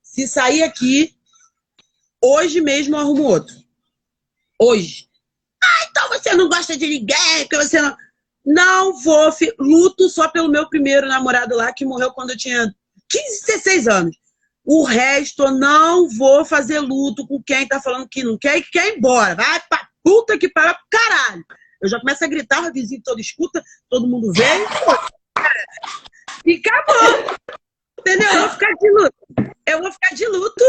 [0.03, 1.15] Se sair aqui,
[2.23, 3.55] hoje mesmo eu arrumo outro.
[4.59, 5.09] Hoje.
[5.63, 7.97] Ah, então você não gosta de ninguém, que você não.
[8.45, 9.31] Não vou.
[9.59, 12.75] Luto só pelo meu primeiro namorado lá, que morreu quando eu tinha
[13.09, 14.17] 15, 16 anos.
[14.65, 18.63] O resto, eu não vou fazer luto com quem tá falando que não quer e
[18.63, 19.35] que quer ir embora.
[19.35, 21.45] Vai pra puta que para caralho.
[21.81, 24.43] Eu já começo a gritar, o vizinho todo escuta, todo mundo vê.
[26.45, 27.37] E acabou.
[28.01, 28.33] Entendeu?
[28.33, 29.15] Eu vou ficar de luto.
[29.67, 30.65] Eu vou ficar de luto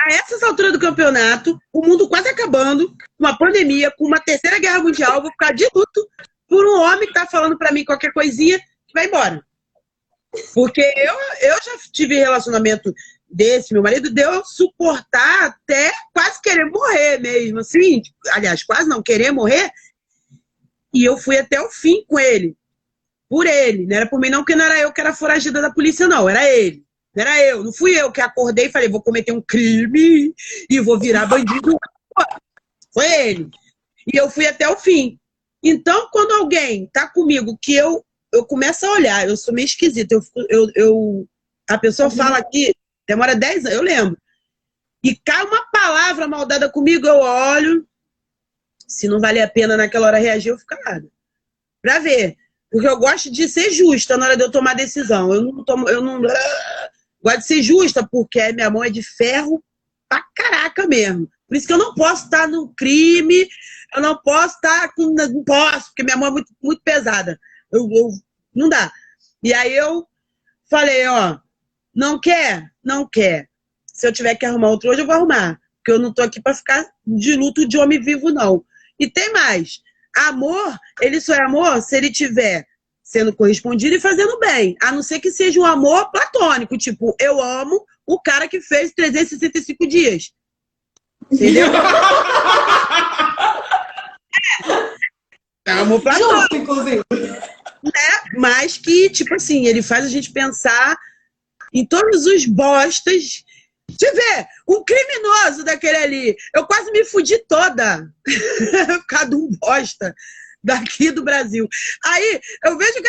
[0.00, 4.80] a essas alturas do campeonato, o mundo quase acabando, uma pandemia, com uma terceira guerra
[4.80, 6.08] mundial, vou ficar de luto
[6.46, 9.44] por um homem que tá falando para mim qualquer coisinha que vai embora.
[10.54, 12.92] Porque eu, eu já tive relacionamento
[13.30, 18.02] desse, meu marido, deu suportar até quase querer morrer mesmo, assim.
[18.32, 19.70] Aliás, quase não querer morrer.
[20.92, 22.56] E eu fui até o fim com ele.
[23.28, 23.86] Por ele.
[23.86, 26.28] Não era por mim, não, porque não era eu que era foragida da polícia, não.
[26.28, 26.82] Era ele.
[27.14, 27.62] Não era eu.
[27.62, 30.34] Não fui eu que acordei e falei, vou cometer um crime
[30.70, 31.76] e vou virar bandido.
[32.92, 33.50] Foi ele.
[34.12, 35.18] E eu fui até o fim.
[35.62, 40.14] Então, quando alguém tá comigo que eu, eu começo a olhar, eu sou meio esquisita,
[40.14, 41.28] eu, eu, eu
[41.68, 42.72] a pessoa fala aqui,
[43.08, 44.18] Demora 10 anos, eu lembro.
[45.02, 47.88] E cai uma palavra maldada comigo, eu olho.
[48.86, 51.08] Se não vale a pena naquela hora reagir, eu fico calada.
[51.80, 52.36] Pra ver.
[52.70, 55.32] Porque eu gosto de ser justa na hora de eu tomar decisão.
[55.32, 56.20] Eu não tomo, eu não.
[57.20, 59.62] Gosto de ser justa, porque minha mão é de ferro
[60.08, 61.28] pra caraca mesmo.
[61.48, 63.48] Por isso que eu não posso estar no crime,
[63.94, 65.14] eu não posso estar com.
[65.14, 67.38] Não posso, porque minha mão é muito, muito pesada.
[67.72, 68.10] Eu, eu,
[68.54, 68.92] não dá.
[69.42, 70.06] E aí eu
[70.70, 71.38] falei, ó,
[71.98, 72.70] não quer?
[72.84, 73.48] Não quer.
[73.92, 75.58] Se eu tiver que arrumar outro hoje, eu vou arrumar.
[75.78, 78.64] Porque eu não tô aqui para ficar de luto de homem vivo, não.
[79.00, 79.80] E tem mais.
[80.16, 82.64] Amor, ele só é amor se ele tiver
[83.02, 84.76] sendo correspondido e fazendo bem.
[84.80, 86.78] A não ser que seja um amor platônico.
[86.78, 90.30] Tipo, eu amo o cara que fez 365 dias.
[91.32, 91.66] Entendeu?
[95.66, 96.54] é, amor platônico.
[96.54, 97.02] inclusive.
[97.12, 100.96] É, mas que, tipo assim, ele faz a gente pensar
[101.72, 103.44] em todos os bostas.
[103.96, 106.36] Te ver, um criminoso daquele ali.
[106.54, 108.06] Eu quase me fudi toda
[108.98, 110.14] por causa de um bosta
[110.62, 111.66] daqui do Brasil.
[112.04, 113.02] Aí eu vejo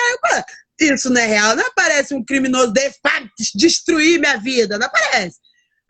[0.77, 5.37] que isso não é real, não aparece um criminoso para destruir minha vida, não aparece.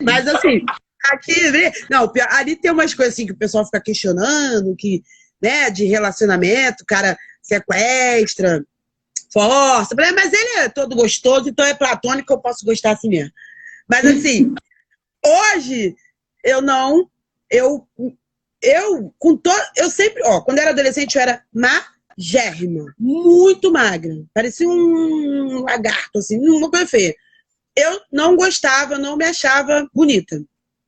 [0.02, 0.64] Mas assim,
[1.12, 1.34] aqui,
[1.88, 5.02] não, ali tem umas coisas assim que o pessoal fica questionando, que,
[5.40, 8.64] né, de relacionamento, o cara sequestra,
[9.32, 9.94] força.
[9.96, 13.32] Mas ele é todo gostoso, então é platônico, eu posso gostar assim mesmo.
[13.88, 14.54] Mas assim,
[15.24, 15.94] hoje
[16.44, 17.08] eu não,
[17.50, 17.86] eu,
[18.62, 24.14] eu com todo, eu sempre, ó, quando eu era adolescente eu era magérrima, muito magra.
[24.34, 27.14] Parecia um lagarto, assim, uma coisa feia.
[27.76, 30.42] Eu não gostava, não me achava bonita.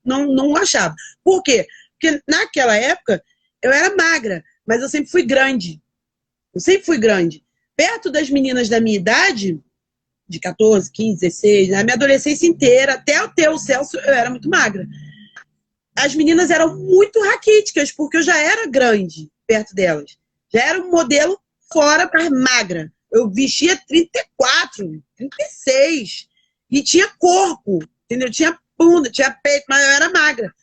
[0.05, 0.95] Não, não achava.
[1.23, 1.67] Por quê?
[1.93, 3.23] Porque naquela época
[3.63, 5.81] eu era magra, mas eu sempre fui grande.
[6.53, 7.45] Eu sempre fui grande.
[7.77, 9.61] Perto das meninas da minha idade,
[10.29, 14.87] de 14, 15, 16, na minha adolescência inteira, até o Celso, eu era muito magra.
[15.97, 20.17] As meninas eram muito raquíticas, porque eu já era grande perto delas.
[20.53, 21.39] Já era um modelo
[21.71, 22.91] fora para magra.
[23.11, 26.29] Eu vestia 34, 36.
[26.71, 28.31] E tinha corpo, entendeu?
[28.31, 30.55] Tinha bunda, tinha peito, mas eu era magra.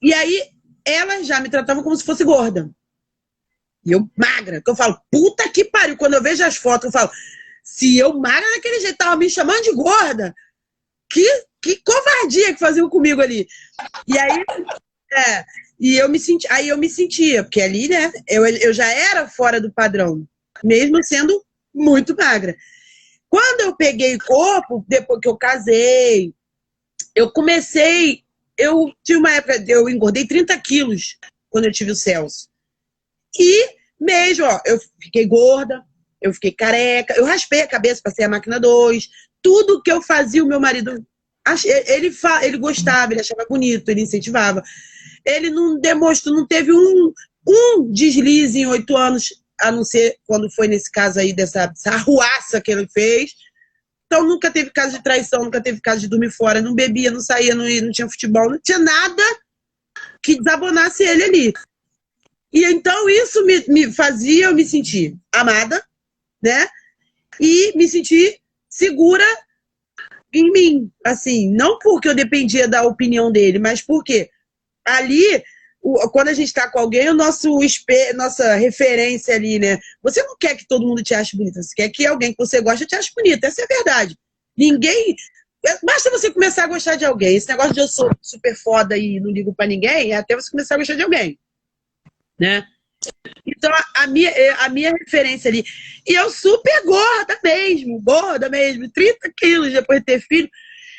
[0.00, 0.50] E aí,
[0.84, 2.70] elas já me tratavam como se fosse gorda.
[3.84, 4.62] E eu magra.
[4.62, 5.96] Que eu falo, puta que pariu.
[5.96, 7.10] Quando eu vejo as fotos, eu falo,
[7.62, 10.34] se eu magra daquele jeito, tava me chamando de gorda.
[11.10, 13.46] Que, que covardia que faziam comigo ali.
[14.06, 14.44] E aí,
[15.12, 15.44] é,
[15.78, 19.28] e eu me senti, aí eu me sentia, porque ali, né, eu, eu já era
[19.28, 20.26] fora do padrão,
[20.62, 21.44] mesmo sendo
[21.74, 22.56] muito magra.
[23.28, 26.32] Quando eu peguei corpo, depois que eu casei,
[27.14, 28.22] eu comecei.
[28.56, 31.18] Eu tive uma época, eu engordei 30 quilos
[31.50, 32.48] quando eu tive o Celso.
[33.38, 33.68] E
[34.00, 35.82] mesmo, ó, eu fiquei gorda,
[36.20, 39.08] eu fiquei careca, eu raspei a cabeça, passei a máquina 2.
[39.42, 41.04] Tudo que eu fazia, o meu marido.
[41.86, 44.62] Ele, ele gostava, ele achava bonito, ele incentivava.
[45.24, 47.12] Ele não demonstrou, não teve um,
[47.46, 49.28] um deslize em oito anos,
[49.60, 53.32] a não ser quando foi nesse caso aí dessa arruaça que ele fez.
[54.06, 57.20] Então nunca teve caso de traição, nunca teve caso de dormir fora, não bebia, não
[57.20, 59.22] saía, não, ia, não tinha futebol, não tinha nada
[60.22, 61.52] que desabonasse ele ali.
[62.54, 65.84] E então isso me, me fazia eu me sentir amada,
[66.40, 66.68] né?
[67.40, 68.38] E me sentir
[68.68, 69.24] segura
[70.32, 74.30] em mim, assim, não porque eu dependia da opinião dele, mas porque
[74.84, 75.42] ali,
[76.12, 77.58] quando a gente está com alguém, o nosso
[78.14, 79.78] nossa referência ali, né?
[80.00, 82.60] Você não quer que todo mundo te ache bonita, você quer que alguém que você
[82.60, 84.16] gosta te ache bonita, essa é a verdade.
[84.56, 85.16] Ninguém.
[85.82, 87.36] Basta você começar a gostar de alguém.
[87.36, 90.50] Esse negócio de eu sou super foda e não ligo para ninguém, é até você
[90.50, 91.38] começar a gostar de alguém.
[92.38, 92.66] Né?
[93.46, 95.64] Então, a minha, a minha referência ali.
[96.06, 100.48] E eu super gorda mesmo, gorda mesmo, 30 quilos depois de ter filho.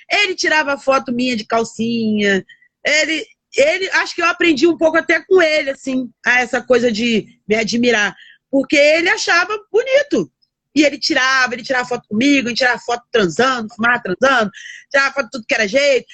[0.10, 2.46] Ele tirava foto minha de calcinha.
[2.86, 6.92] Ele, ele, acho que eu aprendi um pouco até com ele, assim, a essa coisa
[6.92, 8.16] de me admirar.
[8.52, 10.32] Porque ele achava bonito.
[10.76, 14.52] E ele tirava, ele tirava foto comigo, ele tirava foto transando, fumava transando,
[14.92, 16.06] tirava foto de tudo que era jeito.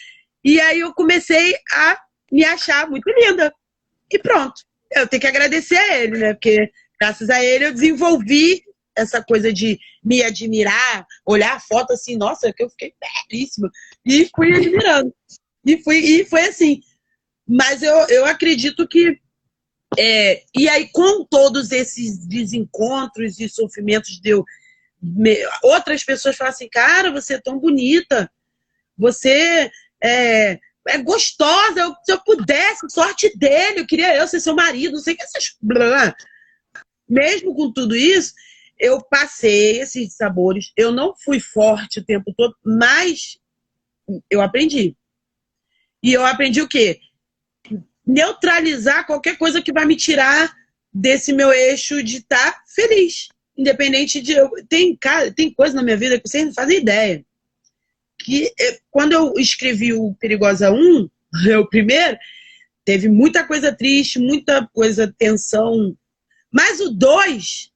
[0.44, 2.00] E aí eu comecei a
[2.32, 3.52] me achar muito linda.
[4.10, 6.34] E pronto eu tenho que agradecer a ele, né?
[6.34, 8.64] Porque graças a ele eu desenvolvi
[8.96, 12.94] essa coisa de me admirar, olhar a foto assim, nossa, que eu fiquei
[13.30, 13.70] belíssima.
[14.06, 15.14] E fui admirando.
[15.66, 16.82] E, fui, e foi assim.
[17.48, 19.20] Mas eu, eu acredito que.
[19.98, 24.44] É, e aí, com todos esses desencontros e sofrimentos, deu.
[25.02, 28.32] Me, outras pessoas falam assim, cara, você é tão bonita,
[28.96, 31.80] você é, é gostosa.
[31.80, 35.18] Eu, se eu pudesse, sorte dele, eu queria eu ser seu marido, não sei o
[35.18, 35.56] que essas.
[37.08, 38.34] Mesmo com tudo isso,
[38.80, 40.72] eu passei esses sabores.
[40.76, 43.38] Eu não fui forte o tempo todo, mas
[44.30, 44.96] eu aprendi.
[46.04, 47.00] E eu aprendi o quê?
[48.06, 50.52] Neutralizar qualquer coisa que vai me tirar
[50.92, 53.30] desse meu eixo de estar tá feliz.
[53.56, 54.34] Independente de.
[54.68, 57.24] Tem, cara, tem coisa na minha vida que vocês não fazem ideia
[58.24, 61.10] que eh, quando eu escrevi o Perigosa 1,
[61.60, 62.18] o primeiro,
[62.86, 65.96] teve muita coisa triste, muita coisa tensão.
[66.52, 67.72] Mas o 2,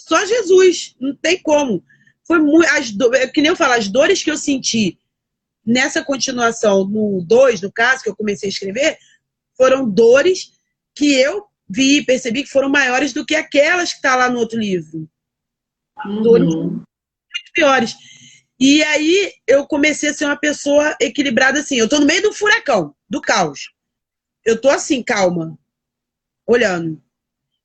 [0.00, 1.84] só Jesus, não tem como.
[2.26, 4.98] Foi muito, as do, é que nem eu falo, as dores que eu senti
[5.64, 8.98] nessa continuação, no 2, no caso, que eu comecei a escrever,
[9.56, 10.52] foram dores
[10.94, 14.30] que eu vi e percebi que foram maiores do que aquelas que estão tá lá
[14.30, 15.08] no outro livro.
[16.04, 16.22] Uhum.
[16.22, 17.96] Dores muito piores.
[18.58, 21.76] E aí eu comecei a ser uma pessoa equilibrada assim.
[21.76, 23.70] Eu tô no meio do furacão, do caos.
[24.44, 25.58] Eu tô assim, calma,
[26.46, 27.02] olhando.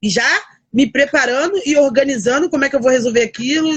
[0.02, 3.72] E já me preparando e organizando como é que eu vou resolver aquilo.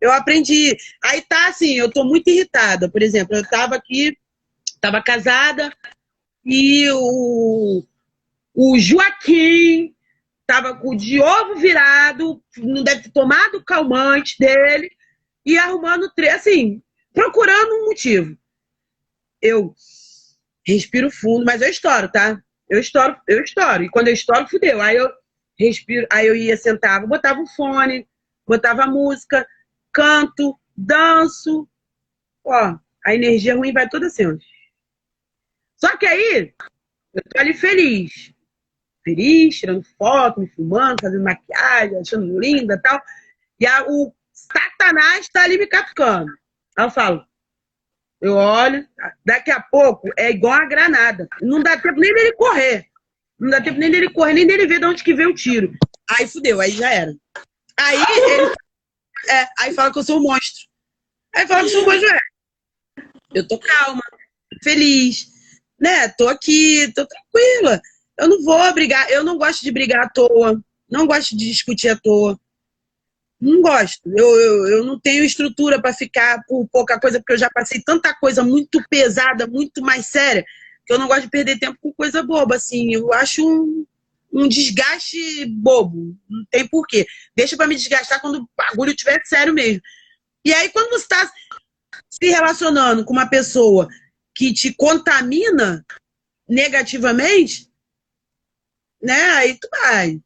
[0.00, 0.76] Eu aprendi.
[1.04, 2.88] Aí tá assim, eu tô muito irritada.
[2.88, 4.16] Por exemplo, eu tava aqui,
[4.80, 5.72] tava casada,
[6.44, 7.84] e o,
[8.54, 9.94] o Joaquim
[10.46, 14.90] tava com o de ovo virado, não deve ter tomado o calmante dele
[15.48, 16.82] e arrumando, assim,
[17.14, 18.36] procurando um motivo.
[19.40, 19.74] Eu
[20.66, 22.38] respiro fundo, mas eu estouro, tá?
[22.68, 23.82] Eu estouro, eu estouro.
[23.82, 24.78] E quando eu estouro, fudeu.
[24.82, 25.10] Aí eu
[25.58, 28.06] respiro, aí eu ia, sentava, botava o fone,
[28.46, 29.48] botava música,
[29.90, 31.66] canto, danço.
[32.44, 34.38] Ó, a energia ruim vai toda assim.
[35.76, 36.52] Só que aí,
[37.14, 38.34] eu tô ali feliz.
[39.02, 43.02] feliz, tirando foto, me filmando, fazendo maquiagem, achando linda e tal.
[43.58, 44.12] E a, o
[44.52, 46.30] Satanás está ali me catucando.
[46.76, 47.26] Aí eu falo,
[48.20, 48.86] eu olho,
[49.24, 51.28] daqui a pouco é igual a granada.
[51.40, 52.86] Não dá tempo nem dele correr.
[53.38, 55.72] Não dá tempo nem dele correr, nem dele ver de onde que veio o tiro.
[56.10, 57.14] Aí fudeu, aí já era.
[57.78, 58.54] Aí ele.
[59.30, 60.68] É, aí fala que eu sou um monstro.
[61.34, 62.08] Aí fala que eu sou um monstro.
[62.08, 62.20] É.
[63.34, 64.02] Eu tô calma,
[64.62, 65.28] feliz,
[65.78, 66.08] né?
[66.08, 67.80] Tô aqui, tô tranquila.
[68.18, 70.60] Eu não vou brigar, eu não gosto de brigar à toa,
[70.90, 72.38] não gosto de discutir à toa.
[73.40, 74.00] Não gosto.
[74.06, 77.80] Eu, eu, eu não tenho estrutura para ficar por pouca coisa, porque eu já passei
[77.80, 80.44] tanta coisa muito pesada, muito mais séria,
[80.84, 82.92] que eu não gosto de perder tempo com coisa boba, assim.
[82.92, 83.86] Eu acho um,
[84.32, 86.16] um desgaste bobo.
[86.28, 87.06] Não tem porquê.
[87.36, 89.82] Deixa para me desgastar quando o bagulho estiver sério mesmo.
[90.44, 91.30] E aí, quando você está
[92.10, 93.88] se relacionando com uma pessoa
[94.34, 95.84] que te contamina
[96.48, 97.68] negativamente,
[99.00, 99.20] né?
[99.32, 100.20] Aí tu vai.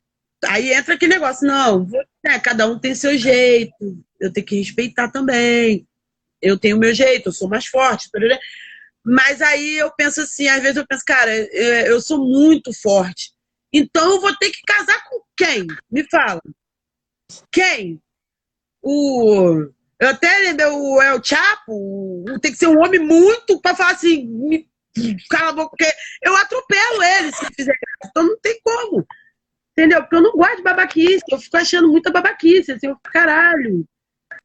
[0.47, 1.87] Aí entra aquele negócio, não,
[2.25, 3.75] né, cada um tem seu jeito,
[4.21, 5.87] eu tenho que respeitar também.
[6.41, 8.09] Eu tenho o meu jeito, eu sou mais forte.
[9.05, 13.33] Mas aí eu penso assim, às vezes eu penso, cara, eu sou muito forte.
[13.73, 15.67] Então eu vou ter que casar com quem?
[15.91, 16.41] Me fala.
[17.51, 18.03] Quem?
[18.83, 19.71] O.
[20.01, 24.27] Eu até lembro o El Chapo, tem que ser um homem muito para falar assim,
[24.27, 24.69] me
[25.31, 28.11] cala a boca, porque eu atropelo ele se fizer graça.
[28.11, 29.07] Então não tem como.
[29.73, 30.03] Entendeu?
[30.03, 33.87] Porque eu não gosto de babaquice, eu fico achando muita babaquice, assim, eu fico, caralho,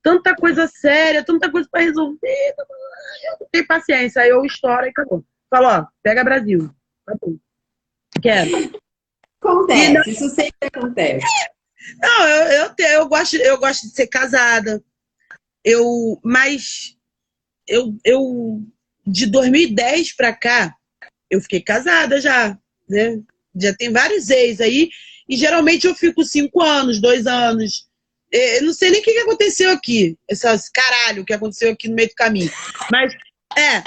[0.01, 4.89] tanta coisa séria, tanta coisa para resolver, eu não tenho paciência, aí eu estouro e
[4.89, 5.23] acabou.
[5.49, 6.73] Falo, ó, pega Brasil.
[8.21, 8.71] Quero.
[9.41, 10.01] Acontece, não...
[10.03, 11.25] isso sempre acontece.
[12.01, 14.83] Não, eu, eu, eu, gosto, eu gosto de ser casada,
[15.63, 16.97] eu, mas
[17.67, 18.61] eu, eu
[19.05, 20.75] de 2010 para cá,
[21.29, 22.57] eu fiquei casada já,
[22.89, 23.21] né?
[23.59, 24.89] Já tem vários ex aí,
[25.27, 27.87] e geralmente eu fico cinco anos, dois anos.
[28.31, 32.09] Eu não sei nem o que aconteceu aqui, essas caralho que aconteceu aqui no meio
[32.09, 32.51] do caminho.
[32.91, 33.13] Mas,
[33.57, 33.83] é,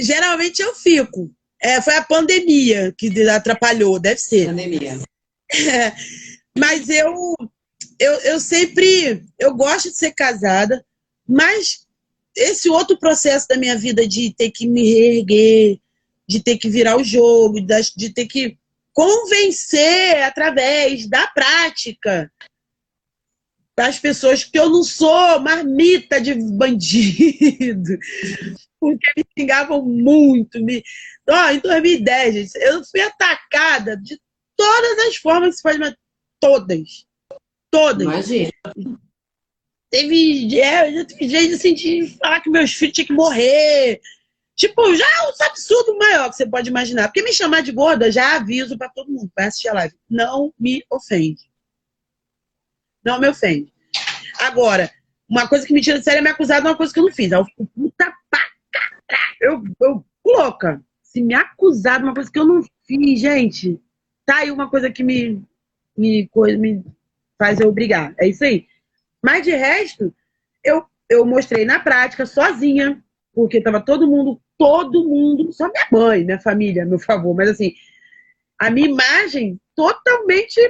[0.00, 1.30] geralmente eu fico.
[1.60, 4.46] É, foi a pandemia que atrapalhou, deve ser.
[4.46, 4.98] Pandemia.
[5.52, 5.92] É,
[6.56, 7.34] mas eu,
[7.98, 10.84] eu, eu sempre, eu gosto de ser casada,
[11.26, 11.86] mas
[12.36, 15.78] esse outro processo da minha vida de ter que me reerguer,
[16.28, 18.56] de ter que virar o jogo, de ter que
[18.98, 22.32] convencer através da prática
[23.76, 27.96] das pessoas que eu não sou marmita de bandido,
[28.80, 30.60] porque me xingavam muito.
[30.60, 30.82] Me...
[31.30, 34.20] Oh, em 2010, gente, eu fui atacada de
[34.56, 35.94] todas as formas que se faz, mas
[36.40, 37.06] todas.
[37.70, 38.02] Todas.
[38.02, 38.50] Imagina.
[39.92, 44.00] Teve, é, tive jeito assim, de falar que meus filhos tinham que morrer,
[44.58, 47.06] Tipo, já é um absurdo maior que você pode imaginar.
[47.06, 49.94] Porque me chamar de gorda, já aviso para todo mundo, vai assistir a live.
[50.10, 51.48] Não me ofende.
[53.04, 53.72] Não me ofende.
[54.40, 54.90] Agora,
[55.28, 57.04] uma coisa que me tira de sério é me acusar de uma coisa que eu
[57.04, 57.30] não fiz.
[57.30, 58.40] Eu fico puta pra
[58.72, 59.36] caralho.
[59.40, 60.82] Eu, eu louca.
[61.04, 63.80] Se me acusar de uma coisa que eu não fiz, gente,
[64.26, 65.40] tá aí uma coisa que me,
[65.96, 66.28] me,
[66.58, 66.84] me
[67.38, 68.12] faz eu brigar.
[68.18, 68.66] É isso aí.
[69.22, 70.12] Mas de resto,
[70.64, 73.00] eu, eu mostrei na prática, sozinha,
[73.32, 77.72] porque tava todo mundo todo mundo, só minha mãe, minha família, meu favor, mas assim,
[78.58, 80.60] a minha imagem totalmente.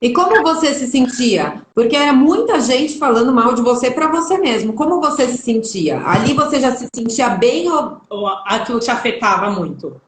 [0.00, 1.64] E como você se sentia?
[1.74, 4.74] Porque era muita gente falando mal de você para você mesmo.
[4.74, 6.00] Como você se sentia?
[6.00, 10.00] Ali você já se sentia bem ou, ou aquilo te afetava muito?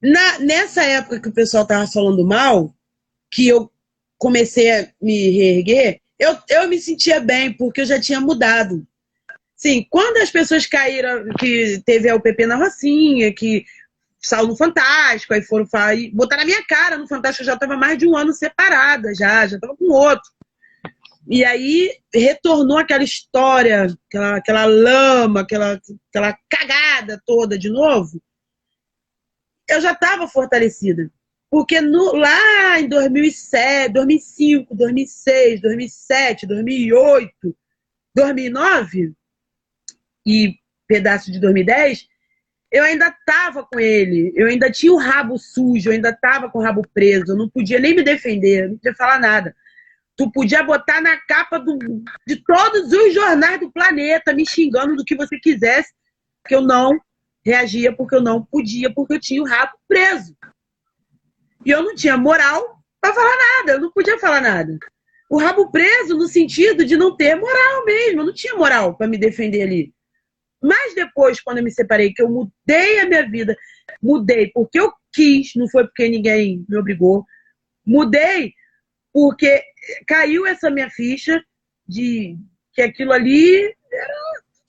[0.00, 2.72] Na, nessa época que o pessoal tava falando mal,
[3.30, 3.70] que eu
[4.16, 8.86] comecei a me reerguer, eu, eu me sentia bem, porque eu já tinha mudado.
[9.60, 13.66] Sim, quando as pessoas caíram, que teve a UPP na Rocinha, que
[14.18, 17.76] saiu no Fantástico, aí foram falar, botar na minha cara no Fantástico, eu já estava
[17.76, 20.30] mais de um ano separada, já, já estava com outro.
[21.28, 28.18] E aí retornou aquela história, aquela, aquela lama, aquela, aquela cagada toda de novo.
[29.68, 31.10] Eu já estava fortalecida.
[31.50, 37.56] Porque no, lá em 2007, 2005, 2006, 2007, 2008,
[38.14, 39.14] 2009,
[40.26, 40.56] e
[40.86, 42.08] pedaço de 2010,
[42.70, 46.58] eu ainda estava com ele, eu ainda tinha o rabo sujo, eu ainda estava com
[46.58, 49.54] o rabo preso, eu não podia nem me defender, não podia falar nada.
[50.16, 51.78] Tu podia botar na capa do,
[52.26, 55.92] de todos os jornais do planeta, me xingando do que você quisesse,
[56.46, 57.00] que eu não
[57.44, 60.36] reagia porque eu não podia, porque eu tinha o rabo preso.
[61.64, 64.78] E eu não tinha moral para falar nada, eu não podia falar nada.
[65.28, 69.06] O rabo preso no sentido de não ter moral mesmo, eu não tinha moral para
[69.06, 69.94] me defender ali.
[70.62, 73.56] Mas depois, quando eu me separei, que eu mudei a minha vida,
[74.02, 77.24] mudei, porque eu quis, não foi porque ninguém me obrigou.
[77.84, 78.52] Mudei
[79.12, 79.62] porque
[80.06, 81.42] caiu essa minha ficha
[81.86, 82.36] de
[82.72, 84.14] que aquilo ali era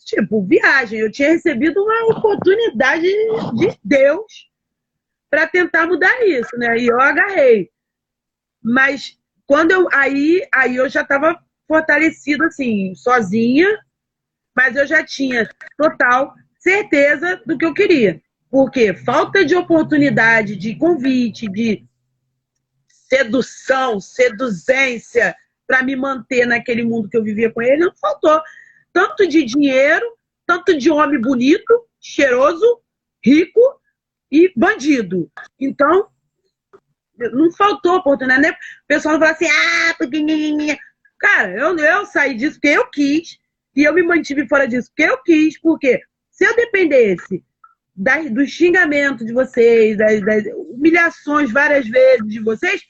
[0.06, 1.00] tipo viagem.
[1.00, 3.08] Eu tinha recebido uma oportunidade
[3.56, 4.50] de Deus
[5.30, 6.78] para tentar mudar isso, né?
[6.78, 7.70] E eu agarrei.
[8.62, 11.38] Mas quando eu aí, aí eu já estava
[11.68, 13.68] fortalecida assim, sozinha,
[14.56, 18.22] mas eu já tinha total certeza do que eu queria.
[18.50, 21.86] Porque falta de oportunidade, de convite, de
[22.88, 25.36] sedução, seduzência
[25.66, 28.42] para me manter naquele mundo que eu vivia com ele, não faltou.
[28.92, 30.06] Tanto de dinheiro,
[30.46, 32.82] tanto de homem bonito, cheiroso,
[33.24, 33.62] rico
[34.30, 35.32] e bandido.
[35.60, 36.10] Então,
[37.18, 38.42] não faltou oportunidade.
[38.42, 38.52] Né?
[38.52, 40.78] O pessoal não fala assim, ah, porque.
[41.18, 43.38] Cara, eu, eu saí disso porque eu quis.
[43.76, 45.60] E eu me mantive fora disso porque eu quis.
[45.60, 47.44] Porque se eu dependesse
[47.96, 52.82] das, do xingamento de vocês, das, das, humilhações várias vezes de vocês,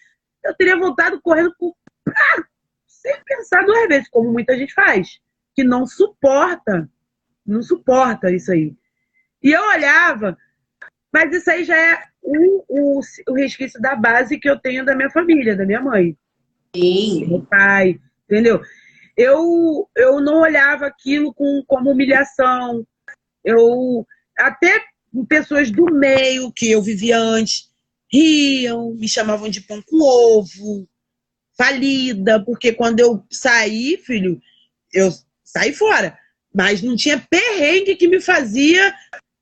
[0.43, 1.75] eu teria voltado correndo por,
[2.07, 2.43] ah,
[2.87, 5.19] sem pensar duas vezes, como muita gente faz.
[5.55, 6.89] Que não suporta.
[7.45, 8.75] Não suporta isso aí.
[9.43, 10.37] E eu olhava,
[11.11, 14.95] mas isso aí já é o, o, o resquício da base que eu tenho da
[14.95, 16.15] minha família, da minha mãe.
[16.75, 17.27] Sim.
[17.27, 18.61] Meu pai, entendeu?
[19.21, 22.85] Eu, eu não olhava aquilo com, como humilhação.
[23.43, 24.05] Eu
[24.37, 24.83] até
[25.27, 27.69] pessoas do meio que eu vivia antes
[28.11, 30.87] riam, me chamavam de pão com ovo,
[31.57, 34.41] falida, porque quando eu saí, filho,
[34.93, 35.13] eu
[35.43, 36.17] saí fora.
[36.53, 38.93] Mas não tinha perrengue que me fazia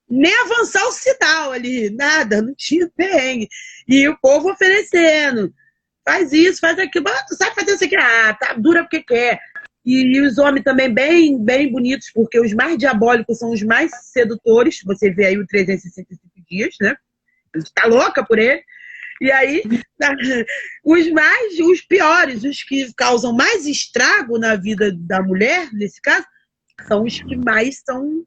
[0.08, 3.48] nem avançar o sinal ali, nada, não tinha perrengue.
[3.88, 5.54] E o povo oferecendo,
[6.06, 9.40] faz isso, faz aquilo, sabe fazer isso aqui, ah, tá dura porque quer.
[9.90, 13.90] E, e, os homens também bem, bem bonitos, porque os mais diabólicos são os mais
[14.04, 14.84] sedutores.
[14.86, 16.96] Você vê aí o 365 dias, né?
[17.56, 18.64] Está louca por ele.
[19.20, 19.64] E aí,
[20.86, 26.28] os mais, os piores, os que causam mais estrago na vida da mulher, nesse caso,
[26.88, 28.24] são os que mais são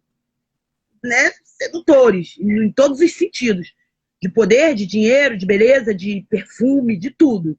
[1.01, 3.73] né, sedutores, em todos os sentidos.
[4.21, 7.57] De poder, de dinheiro, de beleza, de perfume, de tudo.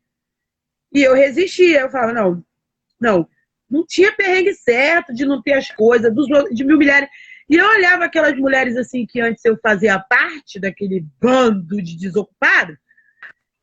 [0.93, 2.45] E eu resistia, eu falava, não,
[2.99, 3.30] não,
[3.74, 7.10] não tinha perrengue certo de não ter as coisas, dos, de me humilharem.
[7.50, 12.78] E eu olhava aquelas mulheres assim que antes eu fazia parte daquele bando de desocupados,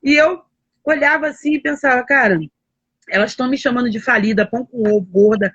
[0.03, 0.43] e eu
[0.85, 2.39] olhava assim e pensava, cara,
[3.09, 5.53] elas estão me chamando de falida, pão com ovo, gorda,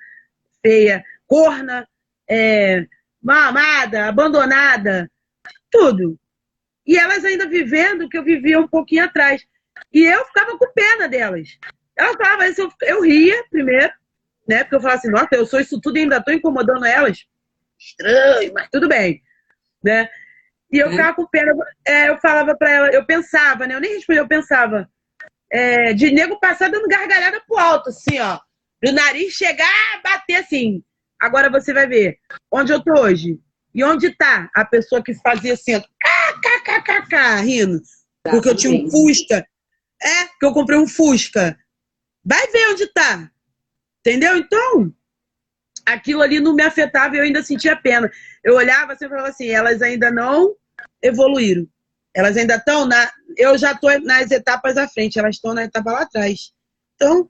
[0.62, 1.88] feia, corna,
[2.30, 2.86] é,
[3.22, 5.12] mamada, abandonada,
[5.70, 6.18] tudo.
[6.86, 9.44] E elas ainda vivendo o que eu vivia um pouquinho atrás.
[9.92, 11.58] E eu ficava com pena delas.
[11.96, 13.92] Elas falavam eu, eu ria primeiro,
[14.48, 14.64] né?
[14.64, 17.26] Porque eu falava assim, nossa, eu sou isso tudo e ainda estou incomodando elas.
[17.80, 19.22] Estranho, mas tudo bem,
[19.84, 20.10] né?
[20.72, 20.92] E eu é.
[20.92, 21.54] ficava com pena,
[21.86, 23.76] é, eu falava para ela, eu pensava, né?
[23.76, 24.90] Eu nem respondia, eu pensava,
[25.52, 28.40] é, de nego passar dando gargalhada pro alto, assim, ó.
[28.84, 30.84] Do nariz chegar, bater assim.
[31.20, 32.18] Agora você vai ver
[32.52, 33.40] onde eu tô hoje.
[33.74, 37.82] E onde tá a pessoa que fazia assim, kkkk, rindo.
[38.24, 39.46] Porque eu tinha um Fusca.
[40.02, 41.58] É, que eu comprei um Fusca.
[42.24, 43.30] Vai ver onde tá.
[44.06, 44.38] Entendeu?
[44.38, 44.94] Então,
[45.84, 48.12] aquilo ali não me afetava e eu ainda sentia pena.
[48.44, 50.56] Eu olhava assim e falava assim, elas ainda não
[51.02, 51.68] evoluíram.
[52.14, 53.12] Elas ainda estão na.
[53.36, 56.52] Eu já estou nas etapas à frente, elas estão na etapa lá atrás.
[56.96, 57.30] Então,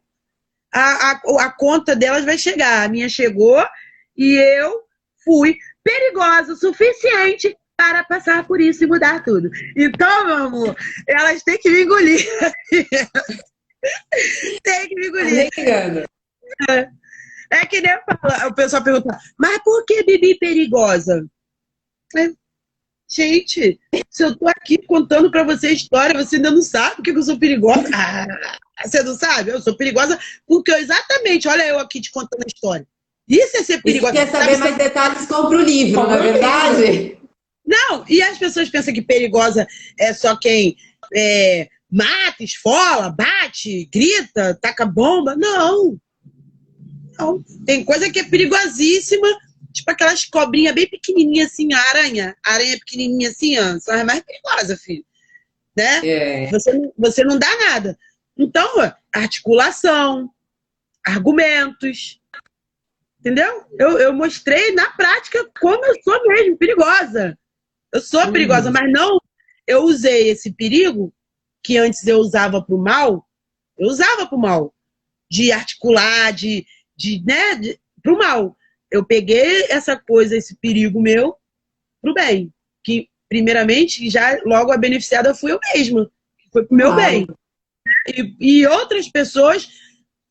[0.72, 2.84] a, a, a conta delas vai chegar.
[2.84, 3.66] A minha chegou
[4.16, 4.82] e eu
[5.24, 9.50] fui perigosa o suficiente para passar por isso e mudar tudo.
[9.76, 10.76] Então, meu amor,
[11.08, 12.28] elas têm que me engolir.
[14.62, 15.50] tem que me engolir.
[16.70, 16.90] É,
[17.52, 17.92] é que nem
[18.22, 21.26] fala, o pessoal pergunta, mas por que Bibi perigosa?
[22.16, 22.30] É,
[23.10, 23.80] gente,
[24.10, 27.24] se eu tô aqui contando para você a história, você ainda não sabe que eu
[27.24, 27.90] sou perigosa.
[27.94, 28.28] Ah,
[28.84, 29.52] você não sabe?
[29.52, 32.88] Eu sou perigosa porque eu, exatamente, olha eu aqui te contando a história.
[33.28, 34.14] Isso é ser perigosa.
[34.14, 37.18] Se quer saber mais detalhes, compra o livro, não é verdade?
[37.66, 39.66] Não, e as pessoas pensam que perigosa
[40.00, 40.76] é só quem
[41.14, 45.36] é, mata, esfola, bate, grita, taca bomba.
[45.36, 45.98] Não.
[47.18, 47.44] Não.
[47.66, 49.28] Tem coisa que é perigosíssima,
[49.74, 52.36] tipo aquelas cobrinhas bem pequenininhas assim, a aranha.
[52.46, 55.06] A aranha pequenininha assim, ó, são as mais perigosas, filho.
[55.76, 56.08] Né?
[56.08, 56.52] É.
[56.52, 57.98] Você, você não dá nada.
[58.38, 58.68] Então,
[59.14, 60.30] articulação,
[61.06, 62.20] argumentos,
[63.26, 63.66] Entendeu?
[63.80, 67.36] Eu, eu mostrei na prática como eu sou mesmo, perigosa.
[67.92, 68.32] Eu sou uhum.
[68.32, 69.20] perigosa, mas não.
[69.66, 71.12] Eu usei esse perigo,
[71.64, 73.28] que antes eu usava para o mal,
[73.80, 74.76] eu usava para o mal.
[75.28, 78.58] De articular, de, de né, para o mal.
[78.92, 81.36] Eu peguei essa coisa, esse perigo meu,
[82.02, 82.54] para o bem.
[82.84, 86.10] Que primeiramente, já logo a beneficiada fui eu mesma.
[86.52, 87.12] Foi pro meu claro.
[87.12, 87.28] bem.
[88.08, 89.68] E, e outras pessoas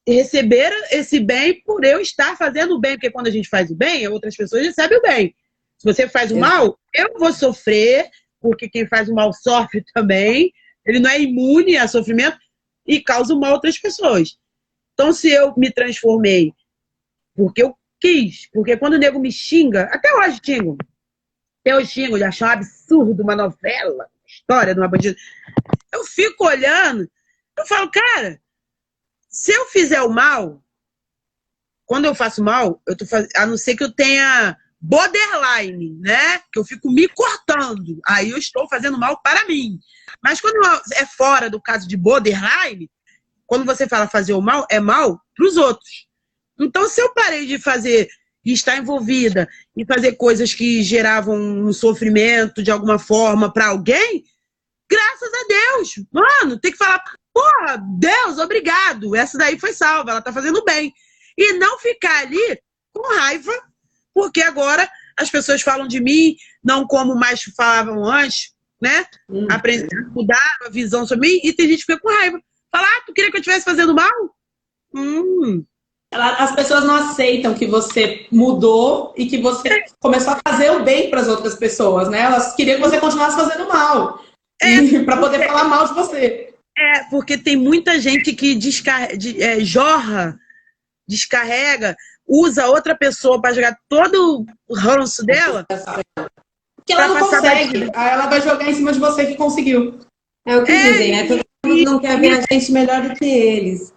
[0.07, 3.75] receberam esse bem por eu estar fazendo o bem, porque quando a gente faz o
[3.75, 5.35] bem, outras pessoas recebem o bem.
[5.79, 8.09] Se você faz o mal, eu vou sofrer,
[8.41, 10.53] porque quem faz o mal sofre também.
[10.87, 12.39] Ele não é imune a sofrimento
[12.87, 14.37] e causa o mal a outras pessoas.
[14.95, 16.55] Então, se eu me transformei
[17.35, 20.79] porque eu quis, porque quando o nego me xinga, até hoje xingo,
[21.61, 25.17] até hoje xingo, de achar um absurdo uma novela, uma história de uma bandida.
[25.93, 27.11] Eu fico olhando,
[27.59, 28.41] eu falo, cara,
[29.29, 30.63] se eu fizer o mal,
[31.85, 33.29] quando eu faço mal, eu tô faz...
[33.35, 36.39] a não ser que eu tenha borderline, né?
[36.53, 38.01] Que eu fico me cortando.
[38.07, 39.79] Aí eu estou fazendo mal para mim.
[40.23, 40.59] Mas quando
[40.95, 42.91] é fora do caso de borderline,
[43.55, 46.09] quando você fala fazer o mal, é mal para os outros.
[46.61, 48.09] Então, se eu parei de fazer
[48.45, 54.25] e estar envolvida e fazer coisas que geravam um sofrimento de alguma forma para alguém,
[54.91, 56.07] graças a Deus.
[56.13, 57.01] Mano, tem que falar,
[57.33, 59.15] Porra, Deus, obrigado.
[59.15, 60.93] Essa daí foi salva, ela tá fazendo bem.
[61.39, 62.61] E não ficar ali
[62.93, 63.53] com raiva,
[64.13, 68.53] porque agora as pessoas falam de mim, não como mais falavam antes,
[68.83, 69.07] né?
[69.29, 69.47] Hum.
[69.49, 72.41] Aprender a mudar a visão sobre mim, e tem gente que fica com raiva.
[72.75, 74.11] Falar, ah, tu queria que eu estivesse fazendo mal?
[74.93, 75.65] Hum.
[76.13, 81.09] As pessoas não aceitam que você mudou e que você começou a fazer o bem
[81.09, 82.23] para as outras pessoas, né?
[82.23, 84.25] Elas queriam que você continuasse fazendo mal.
[84.61, 86.53] É, para poder falar mal de você.
[86.77, 89.17] É, porque tem muita gente que descar...
[89.17, 90.37] de, é, jorra,
[91.09, 91.97] descarrega,
[92.27, 95.65] usa outra pessoa para jogar todo o ranço dela.
[96.85, 97.89] Que ela não consegue.
[97.95, 100.01] Aí ela vai jogar em cima de você que conseguiu.
[100.45, 101.45] É o que é, dizem, né?
[101.79, 103.93] Mundo não quer ver a gente melhor do que eles.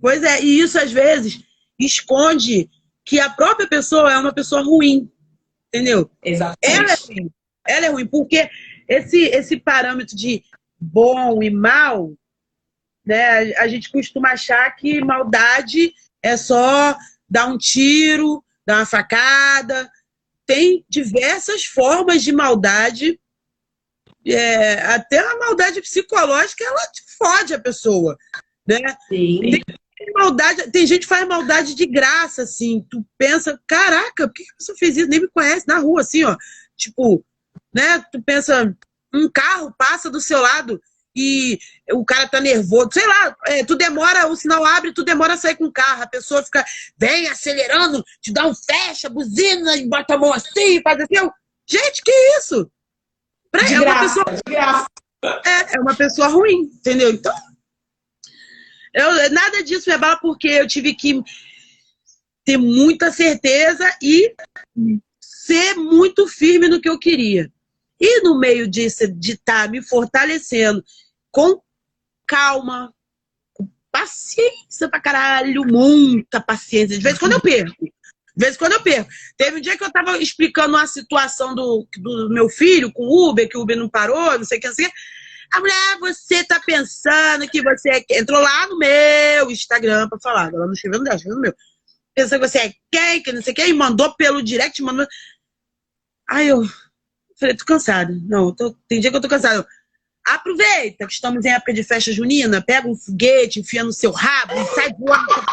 [0.00, 1.40] Pois é, e isso às vezes
[1.78, 2.70] esconde
[3.04, 5.10] que a própria pessoa é uma pessoa ruim.
[5.68, 6.10] Entendeu?
[6.22, 6.58] Exatamente.
[6.62, 7.30] Ela é ruim.
[7.66, 8.48] Ela é ruim, porque
[8.88, 10.42] esse, esse parâmetro de
[10.78, 12.12] bom e mal,
[13.04, 13.54] né?
[13.54, 15.92] A gente costuma achar que maldade
[16.22, 16.96] é só
[17.28, 19.90] dar um tiro, dar uma facada.
[20.44, 23.20] Tem diversas formas de maldade.
[24.26, 26.80] É, até a maldade psicológica, ela
[27.16, 28.16] fode a pessoa,
[28.66, 28.80] né?
[29.08, 29.40] Sim.
[29.50, 32.84] Tem, maldade, tem gente que faz maldade de graça, assim.
[32.90, 35.08] Tu pensa, caraca, por que a pessoa fez isso?
[35.08, 36.36] Nem me conhece na rua, assim, ó.
[36.76, 37.24] Tipo,
[37.72, 38.04] né?
[38.12, 38.76] Tu pensa,
[39.14, 40.80] um carro passa do seu lado
[41.16, 41.58] e
[41.92, 45.36] o cara tá nervoso, sei lá, é, tu demora, o sinal abre, tu demora a
[45.36, 46.62] sair com o carro, a pessoa fica,
[46.98, 51.16] vem acelerando, te dá um fecha, buzina, e bota a mão assim, faz assim.
[51.16, 51.32] Eu,
[51.66, 52.70] gente, que isso?
[53.50, 54.86] Pra, de é graça, uma pessoa, de graça.
[55.24, 57.10] É, é uma pessoa ruim, entendeu?
[57.10, 57.34] Então,
[58.94, 61.22] eu, nada disso me abala porque eu tive que
[62.44, 64.34] ter muita certeza e
[65.20, 67.52] ser muito firme no que eu queria.
[68.00, 70.82] E no meio disso, de estar tá me fortalecendo
[71.30, 71.60] com
[72.26, 72.92] calma,
[73.52, 76.96] com paciência pra caralho, muita paciência.
[76.96, 77.86] De vez em quando eu perco.
[78.36, 79.10] De vez em quando eu perco.
[79.36, 83.30] Teve um dia que eu tava explicando uma situação do, do meu filho com o
[83.30, 84.86] Uber, que o Uber não parou, não sei o que, assim.
[85.52, 88.18] A mulher, ah, você tá pensando que você é...
[88.18, 90.52] Entrou lá no meu Instagram pra falar.
[90.52, 91.54] Ela não escreveu no dela, no meu.
[92.14, 95.06] Pensando que você é quem, que não sei o que, e mandou pelo direct, mandou.
[96.28, 96.62] Aí eu,
[97.38, 98.18] Falei, tô cansada.
[98.22, 99.66] Não, tô, tem dia que eu tô cansada.
[100.26, 104.54] Aproveita que estamos em época de festa junina, pega um foguete, enfia no seu rabo
[104.54, 105.46] e sai voando.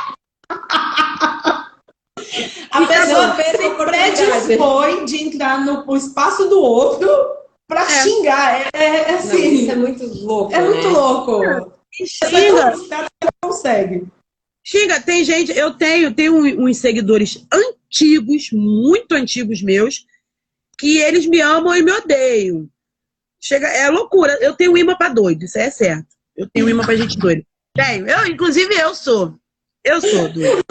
[2.72, 7.10] A pessoa predispõe de entrar no, espaço do outro
[7.68, 8.04] pra é.
[8.04, 8.62] xingar.
[8.62, 9.38] É, é, é assim.
[9.38, 10.54] Não, isso é muito louco.
[10.54, 10.68] É né?
[10.68, 11.74] muito louco.
[12.00, 12.76] E xinga.
[13.22, 14.08] Não consegue.
[14.66, 20.06] Xinga, tem gente, eu tenho, tenho uns seguidores antigos, muito antigos meus,
[20.80, 22.70] que eles me amam e me odeiam.
[23.42, 24.38] Chega, é loucura.
[24.42, 26.08] Eu tenho imã pra doido, isso é certo.
[26.36, 27.44] Eu tenho imã pra gente doida.
[27.76, 28.08] Tenho.
[28.08, 29.38] Eu, inclusive, eu sou.
[29.84, 30.64] Eu sou doido.